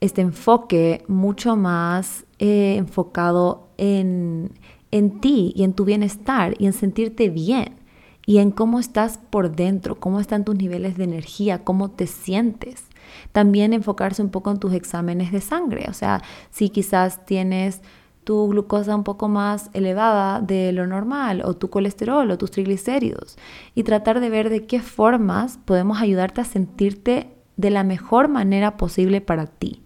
este 0.01 0.21
enfoque 0.21 1.03
mucho 1.07 1.55
más 1.55 2.25
eh, 2.39 2.75
enfocado 2.77 3.67
en, 3.77 4.51
en 4.91 5.19
ti 5.19 5.53
y 5.55 5.63
en 5.63 5.73
tu 5.73 5.85
bienestar 5.85 6.55
y 6.57 6.65
en 6.65 6.73
sentirte 6.73 7.29
bien 7.29 7.79
y 8.25 8.37
en 8.37 8.51
cómo 8.51 8.79
estás 8.79 9.17
por 9.17 9.55
dentro, 9.55 9.99
cómo 9.99 10.19
están 10.19 10.45
tus 10.45 10.55
niveles 10.55 10.97
de 10.97 11.03
energía, 11.05 11.63
cómo 11.63 11.89
te 11.89 12.05
sientes. 12.05 12.85
También 13.31 13.73
enfocarse 13.73 14.21
un 14.21 14.29
poco 14.29 14.51
en 14.51 14.59
tus 14.59 14.73
exámenes 14.73 15.31
de 15.31 15.41
sangre, 15.41 15.87
o 15.89 15.93
sea, 15.93 16.21
si 16.51 16.69
quizás 16.69 17.25
tienes 17.25 17.81
tu 18.23 18.47
glucosa 18.47 18.95
un 18.95 19.03
poco 19.03 19.27
más 19.27 19.71
elevada 19.73 20.41
de 20.41 20.71
lo 20.71 20.85
normal 20.85 21.41
o 21.43 21.55
tu 21.55 21.71
colesterol 21.71 22.29
o 22.29 22.37
tus 22.37 22.51
triglicéridos 22.51 23.39
y 23.73 23.81
tratar 23.81 24.19
de 24.19 24.29
ver 24.29 24.51
de 24.51 24.67
qué 24.67 24.79
formas 24.79 25.57
podemos 25.65 25.99
ayudarte 25.99 26.41
a 26.41 26.45
sentirte 26.45 27.31
de 27.57 27.71
la 27.71 27.83
mejor 27.83 28.27
manera 28.27 28.77
posible 28.77 29.21
para 29.21 29.47
ti, 29.47 29.81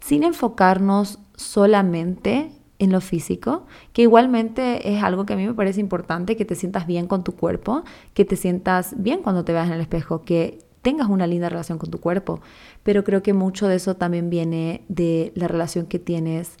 sin 0.00 0.24
enfocarnos 0.24 1.18
solamente 1.36 2.52
en 2.78 2.92
lo 2.92 3.00
físico, 3.00 3.66
que 3.92 4.02
igualmente 4.02 4.90
es 4.90 5.02
algo 5.02 5.26
que 5.26 5.34
a 5.34 5.36
mí 5.36 5.46
me 5.46 5.54
parece 5.54 5.80
importante, 5.80 6.36
que 6.36 6.46
te 6.46 6.54
sientas 6.54 6.86
bien 6.86 7.06
con 7.06 7.22
tu 7.24 7.32
cuerpo, 7.32 7.84
que 8.14 8.24
te 8.24 8.36
sientas 8.36 8.94
bien 8.96 9.22
cuando 9.22 9.44
te 9.44 9.52
veas 9.52 9.68
en 9.68 9.74
el 9.74 9.82
espejo, 9.82 10.22
que 10.22 10.58
tengas 10.80 11.08
una 11.08 11.26
linda 11.26 11.50
relación 11.50 11.78
con 11.78 11.90
tu 11.90 12.00
cuerpo, 12.00 12.40
pero 12.82 13.04
creo 13.04 13.22
que 13.22 13.34
mucho 13.34 13.68
de 13.68 13.76
eso 13.76 13.96
también 13.96 14.30
viene 14.30 14.82
de 14.88 15.30
la 15.34 15.46
relación 15.46 15.86
que 15.86 15.98
tienes 15.98 16.56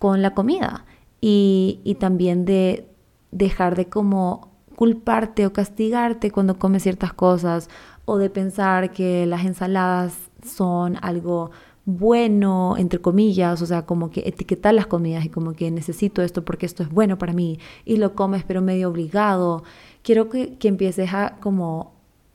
con 0.00 0.20
la 0.20 0.34
comida 0.34 0.84
y, 1.20 1.80
y 1.84 1.94
también 1.94 2.44
de 2.44 2.88
dejar 3.30 3.76
de 3.76 3.88
como 3.88 4.50
culparte 4.74 5.46
o 5.46 5.52
castigarte 5.52 6.32
cuando 6.32 6.58
comes 6.58 6.82
ciertas 6.82 7.12
cosas 7.12 7.70
o 8.04 8.18
de 8.18 8.30
pensar 8.30 8.90
que 8.90 9.26
las 9.26 9.44
ensaladas 9.44 10.14
son 10.44 10.98
algo 11.02 11.52
bueno, 11.84 12.76
entre 12.78 13.00
comillas, 13.00 13.60
o 13.60 13.66
sea, 13.66 13.86
como 13.86 14.10
que 14.10 14.22
etiquetar 14.26 14.72
las 14.74 14.86
comidas 14.86 15.24
y 15.24 15.28
como 15.28 15.54
que 15.54 15.70
necesito 15.70 16.22
esto 16.22 16.44
porque 16.44 16.66
esto 16.66 16.82
es 16.82 16.90
bueno 16.90 17.18
para 17.18 17.32
mí 17.32 17.58
y 17.84 17.96
lo 17.96 18.14
comes 18.14 18.44
pero 18.44 18.62
medio 18.62 18.88
obligado. 18.88 19.64
Quiero 20.02 20.28
que, 20.28 20.54
que 20.58 20.68
empieces 20.68 21.12
a 21.12 21.38
como 21.40 21.92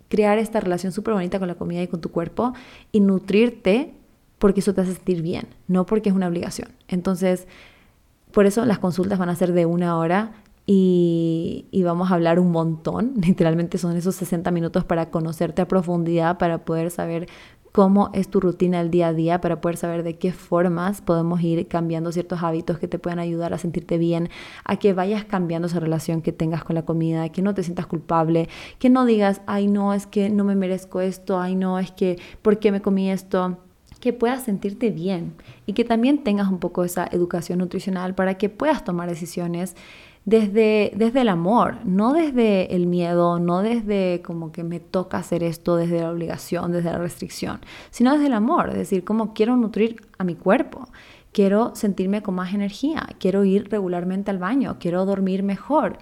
crear 0.09 0.37
esta 0.37 0.59
relación 0.59 0.91
súper 0.91 1.13
bonita 1.13 1.39
con 1.39 1.47
la 1.47 1.55
comida 1.55 1.81
y 1.81 1.87
con 1.87 2.01
tu 2.01 2.11
cuerpo 2.11 2.53
y 2.91 2.99
nutrirte 2.99 3.93
porque 4.39 4.59
eso 4.59 4.73
te 4.73 4.81
hace 4.81 4.93
sentir 4.93 5.21
bien, 5.21 5.47
no 5.67 5.85
porque 5.85 6.09
es 6.09 6.15
una 6.15 6.27
obligación. 6.27 6.69
Entonces, 6.87 7.47
por 8.31 8.45
eso 8.45 8.65
las 8.65 8.79
consultas 8.79 9.17
van 9.17 9.29
a 9.29 9.35
ser 9.35 9.53
de 9.53 9.65
una 9.65 9.97
hora 9.97 10.33
y, 10.65 11.65
y, 11.71 11.83
vamos 11.83 12.11
a 12.11 12.15
hablar 12.15 12.39
un 12.39 12.51
montón. 12.51 13.13
Literalmente 13.25 13.77
son 13.77 13.95
esos 13.95 14.15
60 14.15 14.51
minutos 14.51 14.83
para 14.83 15.09
conocerte 15.09 15.61
a 15.61 15.67
profundidad, 15.67 16.37
para 16.37 16.65
poder 16.65 16.91
saber 16.91 17.27
cómo 17.77 18.09
es 18.13 18.27
tu 18.27 18.39
rutina 18.39 18.81
el 18.81 18.89
día 18.89 19.09
a 19.09 19.13
día 19.13 19.39
para 19.39 19.61
poder 19.61 19.77
saber 19.77 20.01
de 20.01 20.17
qué 20.17 20.31
formas 20.31 20.99
podemos 21.01 21.43
ir 21.43 21.67
cambiando 21.67 22.11
ciertos 22.11 22.41
hábitos 22.41 22.79
que 22.79 22.87
te 22.87 22.97
puedan 22.97 23.19
ayudar 23.19 23.53
a 23.53 23.59
sentirte 23.59 23.99
bien, 23.99 24.31
a 24.63 24.77
que 24.77 24.93
vayas 24.93 25.25
cambiando 25.25 25.67
esa 25.67 25.79
relación 25.79 26.23
que 26.23 26.31
tengas 26.31 26.63
con 26.63 26.73
la 26.73 26.85
comida, 26.85 27.29
que 27.29 27.43
no 27.43 27.53
te 27.53 27.61
sientas 27.61 27.85
culpable, 27.85 28.49
que 28.79 28.89
no 28.89 29.05
digas, 29.05 29.41
ay 29.45 29.67
no, 29.67 29.93
es 29.93 30.07
que 30.07 30.31
no 30.31 30.43
me 30.43 30.55
merezco 30.55 31.01
esto, 31.01 31.39
ay 31.39 31.53
no, 31.53 31.77
es 31.77 31.91
que, 31.91 32.17
¿por 32.41 32.57
qué 32.57 32.71
me 32.71 32.81
comí 32.81 33.11
esto? 33.11 33.59
que 33.99 34.13
puedas 34.13 34.43
sentirte 34.43 34.91
bien 34.91 35.33
y 35.65 35.73
que 35.73 35.83
también 35.83 36.23
tengas 36.23 36.47
un 36.49 36.59
poco 36.59 36.83
esa 36.83 37.07
educación 37.11 37.59
nutricional 37.59 38.13
para 38.13 38.35
que 38.37 38.47
puedas 38.47 38.83
tomar 38.83 39.09
decisiones 39.09 39.75
desde, 40.27 40.91
desde 40.93 41.21
el 41.21 41.29
amor, 41.29 41.77
no 41.85 42.11
desde 42.11 42.75
el 42.75 42.85
miedo, 42.85 43.39
no 43.39 43.61
desde 43.61 44.21
como 44.25 44.51
que 44.51 44.65
me 44.65 44.81
toca 44.81 45.19
hacer 45.19 45.41
esto, 45.41 45.77
desde 45.77 46.01
la 46.01 46.11
obligación, 46.11 46.73
desde 46.73 46.91
la 46.91 46.97
restricción, 46.97 47.61
sino 47.91 48.11
desde 48.11 48.27
el 48.27 48.33
amor, 48.33 48.67
es 48.71 48.75
decir, 48.75 49.05
como 49.05 49.33
quiero 49.33 49.55
nutrir 49.55 50.05
a 50.17 50.25
mi 50.25 50.35
cuerpo, 50.35 50.89
quiero 51.31 51.73
sentirme 51.75 52.23
con 52.23 52.35
más 52.35 52.53
energía, 52.53 53.07
quiero 53.21 53.45
ir 53.45 53.69
regularmente 53.69 54.29
al 54.29 54.37
baño, 54.37 54.75
quiero 54.81 55.05
dormir 55.05 55.43
mejor. 55.43 55.97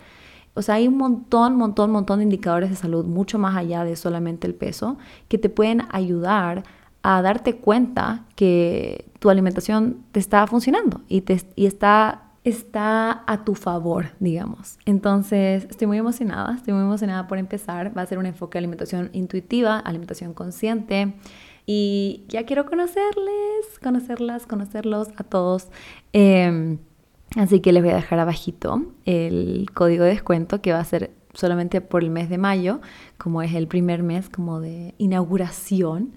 O 0.56 0.64
sea, 0.64 0.76
hay 0.76 0.88
un 0.88 0.98
montón, 0.98 1.56
montón, 1.56 1.92
montón 1.92 2.18
de 2.18 2.24
indicadores 2.24 2.72
de 2.72 2.78
salud, 2.78 3.06
mucho 3.06 3.38
más 3.38 3.56
allá 3.56 3.84
de 3.84 3.96
solamente 3.96 4.48
el 4.48 4.56
peso, 4.56 4.98
que 5.28 5.38
te 5.38 5.50
pueden 5.50 5.84
ayudar 5.92 6.64
a 7.04 7.22
darte 7.22 7.58
cuenta 7.58 8.26
que 8.36 9.06
tu 9.20 9.30
alimentación 9.30 9.98
te 10.12 10.20
está 10.20 10.48
funcionando 10.48 11.02
y, 11.08 11.22
te, 11.22 11.44
y 11.56 11.68
está 11.68 12.25
está 12.46 13.24
a 13.26 13.44
tu 13.44 13.56
favor, 13.56 14.12
digamos. 14.20 14.78
Entonces, 14.86 15.66
estoy 15.70 15.88
muy 15.88 15.98
emocionada, 15.98 16.56
estoy 16.56 16.76
muy 16.76 16.84
emocionada 16.84 17.28
por 17.28 17.40
empezar. 17.40 17.98
Va 17.98 18.04
a 18.04 18.06
ser 18.06 18.20
un 18.20 18.28
enfoque 18.28 18.54
de 18.54 18.60
alimentación 18.60 19.10
intuitiva, 19.14 19.80
alimentación 19.80 20.34
consciente. 20.34 21.16
Y 21.66 22.24
ya 22.30 22.46
quiero 22.46 22.68
conocerles, 22.68 23.80
conocerlas, 23.84 24.46
conocerlos 24.46 25.10
a 25.18 25.24
todos. 25.24 25.70
Em, 26.14 26.78
así 27.36 27.62
que 27.62 27.74
les 27.74 27.82
voy 27.82 27.92
a 27.92 27.96
dejar 27.96 28.20
abajito 28.20 28.94
el 29.06 29.66
código 29.74 30.04
de 30.04 30.12
descuento 30.12 30.62
que 30.62 30.72
va 30.72 30.80
a 30.80 30.86
ser 30.86 31.12
solamente 31.34 31.82
por 31.82 32.04
el 32.04 32.12
mes 32.12 32.30
de 32.30 32.38
mayo, 32.38 32.80
como 33.18 33.42
es 33.42 33.56
el 33.56 33.68
primer 33.68 34.04
mes 34.04 34.30
como 34.30 34.62
de 34.62 34.94
inauguración. 35.00 36.14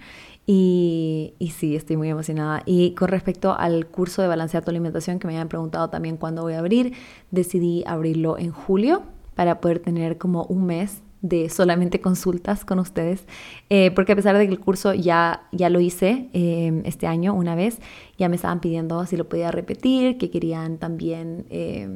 Y, 0.51 1.35
y, 1.39 1.51
sí, 1.51 1.77
estoy 1.77 1.99
muy 1.99 2.09
emocionada. 2.09 2.63
Y 2.65 2.93
con 2.93 3.09
respecto 3.09 3.55
al 3.55 3.87
curso 3.87 4.23
de 4.23 4.29
balancear 4.29 4.65
tu 4.65 4.71
alimentación, 4.71 5.19
que 5.19 5.27
me 5.27 5.35
habían 5.35 5.49
preguntado 5.49 5.91
también 5.91 6.17
cuándo 6.17 6.41
voy 6.41 6.55
a 6.55 6.61
abrir, 6.61 6.95
decidí 7.31 7.85
abrirlo 7.87 8.39
en 8.39 8.51
julio 8.51 9.03
para 9.35 9.61
poder 9.61 9.79
tener 9.79 10.17
como 10.17 10.45
un 10.45 10.65
mes 10.65 11.03
de 11.21 11.49
solamente 11.49 12.01
consultas 12.01 12.65
con 12.65 12.79
ustedes, 12.79 13.27
eh, 13.71 13.91
porque 13.91 14.13
a 14.13 14.17
pesar 14.17 14.37
de 14.39 14.47
que 14.47 14.53
el 14.53 14.61
curso 14.61 14.95
ya, 14.95 15.43
ya 15.53 15.69
lo 15.69 15.81
hice 15.81 16.29
eh, 16.33 16.83
este 16.85 17.07
año 17.07 17.35
una 17.35 17.55
vez, 17.55 17.81
ya 18.19 18.29
me 18.29 18.37
estaban 18.37 18.61
pidiendo 18.61 19.05
si 19.07 19.17
lo 19.17 19.29
podía 19.29 19.51
repetir, 19.51 20.19
que 20.19 20.31
querían 20.31 20.79
también 20.79 21.47
eh, 21.51 21.89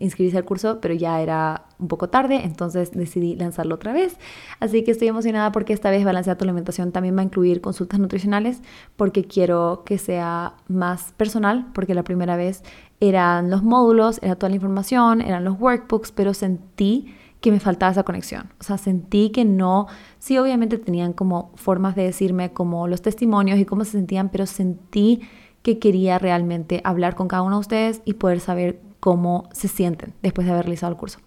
inscribirse 0.00 0.38
al 0.38 0.44
curso, 0.44 0.78
pero 0.80 0.94
ya 0.94 1.20
era 1.20 1.66
un 1.78 1.88
poco 1.88 2.08
tarde, 2.08 2.42
entonces 2.44 2.92
decidí 2.92 3.36
lanzarlo 3.36 3.74
otra 3.74 3.92
vez. 3.92 4.16
Así 4.60 4.82
que 4.84 4.90
estoy 4.90 5.08
emocionada 5.08 5.52
porque 5.52 5.72
esta 5.72 5.90
vez 5.90 6.04
Balancea 6.04 6.36
tu 6.36 6.44
alimentación 6.44 6.92
también 6.92 7.16
va 7.16 7.20
a 7.20 7.24
incluir 7.24 7.60
consultas 7.60 8.00
nutricionales, 8.00 8.62
porque 8.96 9.24
quiero 9.24 9.82
que 9.84 9.98
sea 9.98 10.54
más 10.68 11.12
personal, 11.16 11.66
porque 11.74 11.94
la 11.94 12.02
primera 12.02 12.36
vez 12.36 12.62
eran 13.00 13.50
los 13.50 13.62
módulos, 13.62 14.18
era 14.22 14.36
toda 14.36 14.50
la 14.50 14.56
información, 14.56 15.20
eran 15.20 15.44
los 15.44 15.60
workbooks, 15.60 16.12
pero 16.12 16.32
sentí 16.32 17.14
que 17.44 17.52
me 17.52 17.60
faltaba 17.60 17.92
esa 17.92 18.04
conexión. 18.04 18.54
O 18.58 18.62
sea, 18.62 18.78
sentí 18.78 19.28
que 19.28 19.44
no, 19.44 19.86
sí, 20.18 20.38
obviamente 20.38 20.78
tenían 20.78 21.12
como 21.12 21.52
formas 21.56 21.94
de 21.94 22.04
decirme 22.04 22.54
como 22.54 22.88
los 22.88 23.02
testimonios 23.02 23.58
y 23.58 23.66
cómo 23.66 23.84
se 23.84 23.90
sentían, 23.90 24.30
pero 24.30 24.46
sentí 24.46 25.20
que 25.60 25.78
quería 25.78 26.18
realmente 26.18 26.80
hablar 26.84 27.14
con 27.14 27.28
cada 27.28 27.42
uno 27.42 27.56
de 27.56 27.60
ustedes 27.60 28.00
y 28.06 28.14
poder 28.14 28.40
saber 28.40 28.80
cómo 28.98 29.46
se 29.52 29.68
sienten 29.68 30.14
después 30.22 30.46
de 30.46 30.54
haber 30.54 30.64
realizado 30.64 30.90
el 30.92 30.96
curso 30.96 31.18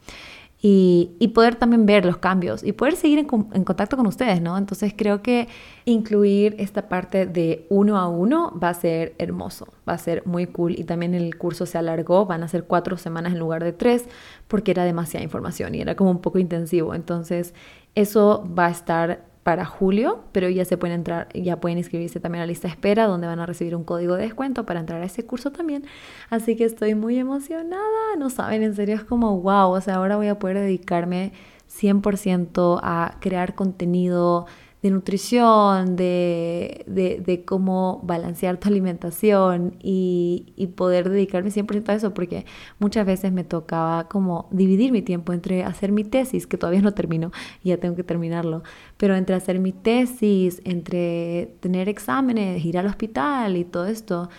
y, 0.69 1.27
poder 1.29 1.55
también 1.55 1.85
ver 1.85 2.05
los 2.05 2.17
cambios 2.17 2.61
y 2.63 2.73
poder 2.73 2.95
seguir 2.95 3.19
en, 3.19 3.25
contacto 3.25 3.95
con 3.95 4.05
ustedes, 4.05 4.41
¿no? 4.41 4.57
Entonces 4.57 4.93
creo 4.95 5.21
que 5.21 5.47
incluir 5.85 6.55
esta 6.57 6.89
parte 6.89 7.25
de 7.25 7.65
uno 7.69 7.97
a 7.97 8.09
uno 8.09 8.57
va 8.61 8.69
a 8.69 8.73
ser 8.73 9.15
hermoso, 9.17 9.67
va 9.87 9.93
a 9.93 9.97
ser 9.97 10.25
muy 10.25 10.47
cool 10.47 10.77
y 10.77 10.83
también 10.83 11.13
el 11.13 11.37
curso 11.37 11.65
se 11.65 11.77
alargó, 11.77 12.25
van 12.25 12.43
a 12.43 12.49
ser 12.49 12.65
cuatro 12.65 12.97
semanas 12.97 13.31
en 13.33 13.39
lugar 13.39 13.63
de 13.63 13.71
tres 13.71 14.05
porque 14.49 14.71
era 14.71 14.83
demasiada 14.83 15.23
información 15.23 15.73
y 15.73 15.79
era 15.79 15.95
como 15.95 16.11
un 16.11 16.19
poco 16.19 16.37
intensivo, 16.37 16.93
entonces 16.95 17.53
eso 17.95 18.45
va 18.57 18.65
a 18.65 18.71
estar 18.71 19.23
para 19.47 19.63
julio, 19.63 20.25
pero 20.33 20.49
ya 20.49 20.65
se 20.65 20.75
pueden 20.75 20.97
entrar, 20.97 21.29
ya 21.33 21.61
pueden 21.61 21.77
inscribirse 21.77 22.19
también 22.19 22.41
a 22.41 22.45
la 22.45 22.47
lista 22.47 22.67
de 22.67 22.73
espera, 22.73 23.07
donde 23.07 23.27
van 23.27 23.39
a 23.39 23.45
recibir 23.45 23.77
un 23.77 23.85
código 23.85 24.15
de 24.15 24.23
descuento 24.23 24.65
para 24.65 24.81
entrar 24.81 25.01
a 25.01 25.05
ese 25.05 25.25
curso 25.25 25.53
también. 25.53 25.85
Así 26.29 26.57
que 26.57 26.65
estoy 26.65 26.95
muy 26.95 27.17
emocionada, 27.17 27.79
no 28.19 28.29
saben, 28.29 28.61
en 28.61 28.75
serio 28.75 28.95
es 28.95 29.05
como 29.05 29.39
wow, 29.39 29.69
o 29.69 29.79
sea, 29.79 29.95
ahora 29.95 30.17
voy 30.17 30.27
a 30.27 30.37
poder 30.37 30.57
dedicarme 30.57 31.31
100% 31.69 32.81
a 32.83 33.15
crear 33.21 33.55
contenido 33.55 34.47
de 34.87 34.91
nutrición, 34.93 35.95
de, 35.95 36.83
de, 36.87 37.45
cómo 37.45 37.99
balancear 38.03 38.57
tu 38.57 38.69
alimentación 38.69 39.75
y, 39.81 40.53
y, 40.55 40.67
poder 40.67 41.09
dedicarme 41.09 41.49
100% 41.49 41.89
a 41.89 41.93
eso, 41.93 42.13
porque 42.13 42.45
muchas 42.79 43.05
veces 43.05 43.31
me 43.31 43.43
tocaba 43.43 44.07
como 44.07 44.47
dividir 44.51 44.91
mi 44.91 45.01
tiempo 45.01 45.33
entre 45.33 45.63
hacer 45.63 45.91
mi 45.91 46.03
tesis, 46.03 46.47
que 46.47 46.57
todavía 46.57 46.81
no 46.81 46.93
termino 46.93 47.31
ya 47.63 47.77
tengo 47.77 47.95
que 47.95 48.03
terminarlo, 48.03 48.63
pero 48.97 49.15
entre 49.15 49.35
hacer 49.35 49.59
mi 49.59 49.71
tesis, 49.71 50.61
entre 50.63 51.55
tener 51.59 51.89
exámenes, 51.89 52.63
ir 52.63 52.77
al 52.77 52.87
hospital 52.87 53.57
y 53.57 53.65
todo 53.65 53.87
esto, 53.87 54.29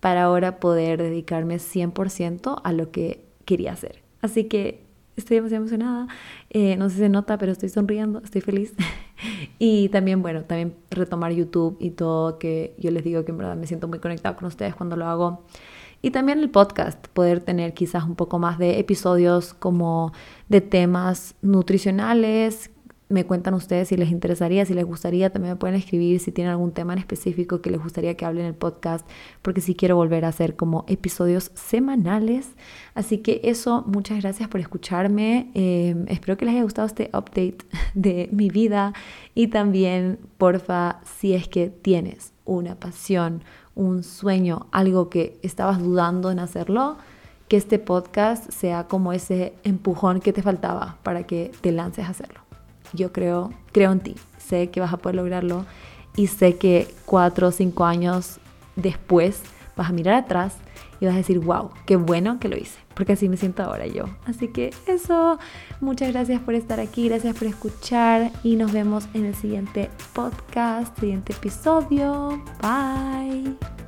para 0.00 0.24
ahora 0.24 0.60
poder 0.60 1.02
dedicarme 1.02 1.56
100% 1.56 2.60
a 2.62 2.72
lo 2.72 2.90
que 2.90 3.24
quería 3.44 3.72
hacer. 3.72 4.02
Así 4.20 4.44
que 4.44 4.85
estoy 5.16 5.36
demasiado 5.36 5.62
emocionada. 5.62 6.08
Eh, 6.50 6.76
no 6.76 6.88
sé 6.88 6.96
si 6.96 7.00
se 7.02 7.08
nota, 7.08 7.38
pero 7.38 7.52
estoy 7.52 7.68
sonriendo, 7.68 8.20
estoy 8.22 8.40
feliz. 8.40 8.74
y 9.58 9.88
también, 9.88 10.22
bueno, 10.22 10.44
también 10.44 10.74
retomar 10.90 11.32
YouTube 11.32 11.76
y 11.80 11.90
todo, 11.90 12.38
que 12.38 12.74
yo 12.78 12.90
les 12.90 13.04
digo 13.04 13.24
que 13.24 13.32
en 13.32 13.38
verdad 13.38 13.56
me 13.56 13.66
siento 13.66 13.88
muy 13.88 13.98
conectado 13.98 14.36
con 14.36 14.46
ustedes 14.46 14.74
cuando 14.74 14.96
lo 14.96 15.06
hago. 15.06 15.44
Y 16.02 16.10
también 16.10 16.38
el 16.38 16.50
podcast, 16.50 17.08
poder 17.08 17.40
tener 17.40 17.74
quizás 17.74 18.04
un 18.04 18.14
poco 18.14 18.38
más 18.38 18.58
de 18.58 18.78
episodios 18.78 19.54
como 19.54 20.12
de 20.48 20.60
temas 20.60 21.34
nutricionales 21.42 22.70
me 23.08 23.24
cuentan 23.24 23.54
ustedes 23.54 23.88
si 23.88 23.96
les 23.96 24.10
interesaría, 24.10 24.66
si 24.66 24.74
les 24.74 24.84
gustaría, 24.84 25.30
también 25.30 25.54
me 25.54 25.56
pueden 25.56 25.76
escribir 25.76 26.18
si 26.18 26.32
tienen 26.32 26.50
algún 26.50 26.72
tema 26.72 26.92
en 26.92 26.98
específico 26.98 27.60
que 27.60 27.70
les 27.70 27.80
gustaría 27.80 28.16
que 28.16 28.24
hable 28.24 28.40
en 28.40 28.46
el 28.46 28.54
podcast, 28.54 29.06
porque 29.42 29.60
sí 29.60 29.74
quiero 29.76 29.96
volver 29.96 30.24
a 30.24 30.28
hacer 30.28 30.56
como 30.56 30.84
episodios 30.88 31.52
semanales. 31.54 32.48
Así 32.94 33.18
que 33.18 33.40
eso, 33.44 33.84
muchas 33.86 34.20
gracias 34.20 34.48
por 34.48 34.60
escucharme. 34.60 35.50
Em, 35.54 36.06
espero 36.08 36.36
que 36.36 36.46
les 36.46 36.54
haya 36.54 36.64
gustado 36.64 36.86
este 36.86 37.10
update 37.12 37.58
de 37.94 38.28
mi 38.32 38.50
vida 38.50 38.92
y 39.34 39.48
también, 39.48 40.18
porfa, 40.36 41.00
si 41.04 41.32
es 41.32 41.46
que 41.48 41.68
tienes 41.70 42.32
una 42.44 42.74
pasión, 42.74 43.44
un 43.76 44.02
sueño, 44.02 44.66
algo 44.72 45.10
que 45.10 45.38
estabas 45.42 45.80
dudando 45.80 46.30
en 46.32 46.40
hacerlo, 46.40 46.96
que 47.46 47.56
este 47.56 47.78
podcast 47.78 48.50
sea 48.50 48.88
como 48.88 49.12
ese 49.12 49.54
empujón 49.62 50.18
que 50.18 50.32
te 50.32 50.42
faltaba 50.42 50.98
para 51.04 51.24
que 51.24 51.52
te 51.60 51.70
lances 51.70 52.06
a 52.06 52.08
hacerlo 52.08 52.45
yo 52.96 53.12
creo, 53.12 53.52
creo 53.72 53.92
en 53.92 54.00
ti, 54.00 54.16
sé 54.38 54.70
que 54.70 54.80
vas 54.80 54.92
a 54.92 54.96
poder 54.96 55.16
lograrlo 55.16 55.64
y 56.16 56.28
sé 56.28 56.56
que 56.56 56.92
cuatro 57.04 57.48
o 57.48 57.50
cinco 57.52 57.84
años 57.84 58.38
después 58.74 59.42
vas 59.76 59.90
a 59.90 59.92
mirar 59.92 60.14
atrás 60.14 60.56
y 61.00 61.04
vas 61.04 61.14
a 61.14 61.18
decir, 61.18 61.38
wow, 61.40 61.70
qué 61.84 61.96
bueno 61.96 62.38
que 62.40 62.48
lo 62.48 62.56
hice, 62.56 62.78
porque 62.94 63.12
así 63.12 63.28
me 63.28 63.36
siento 63.36 63.62
ahora 63.62 63.86
yo. 63.86 64.04
Así 64.24 64.48
que 64.48 64.72
eso, 64.86 65.38
muchas 65.80 66.12
gracias 66.12 66.40
por 66.40 66.54
estar 66.54 66.80
aquí, 66.80 67.08
gracias 67.08 67.36
por 67.36 67.48
escuchar 67.48 68.32
y 68.42 68.56
nos 68.56 68.72
vemos 68.72 69.08
en 69.14 69.26
el 69.26 69.34
siguiente 69.34 69.90
podcast, 70.14 70.98
siguiente 70.98 71.32
episodio. 71.34 72.42
Bye. 72.62 73.85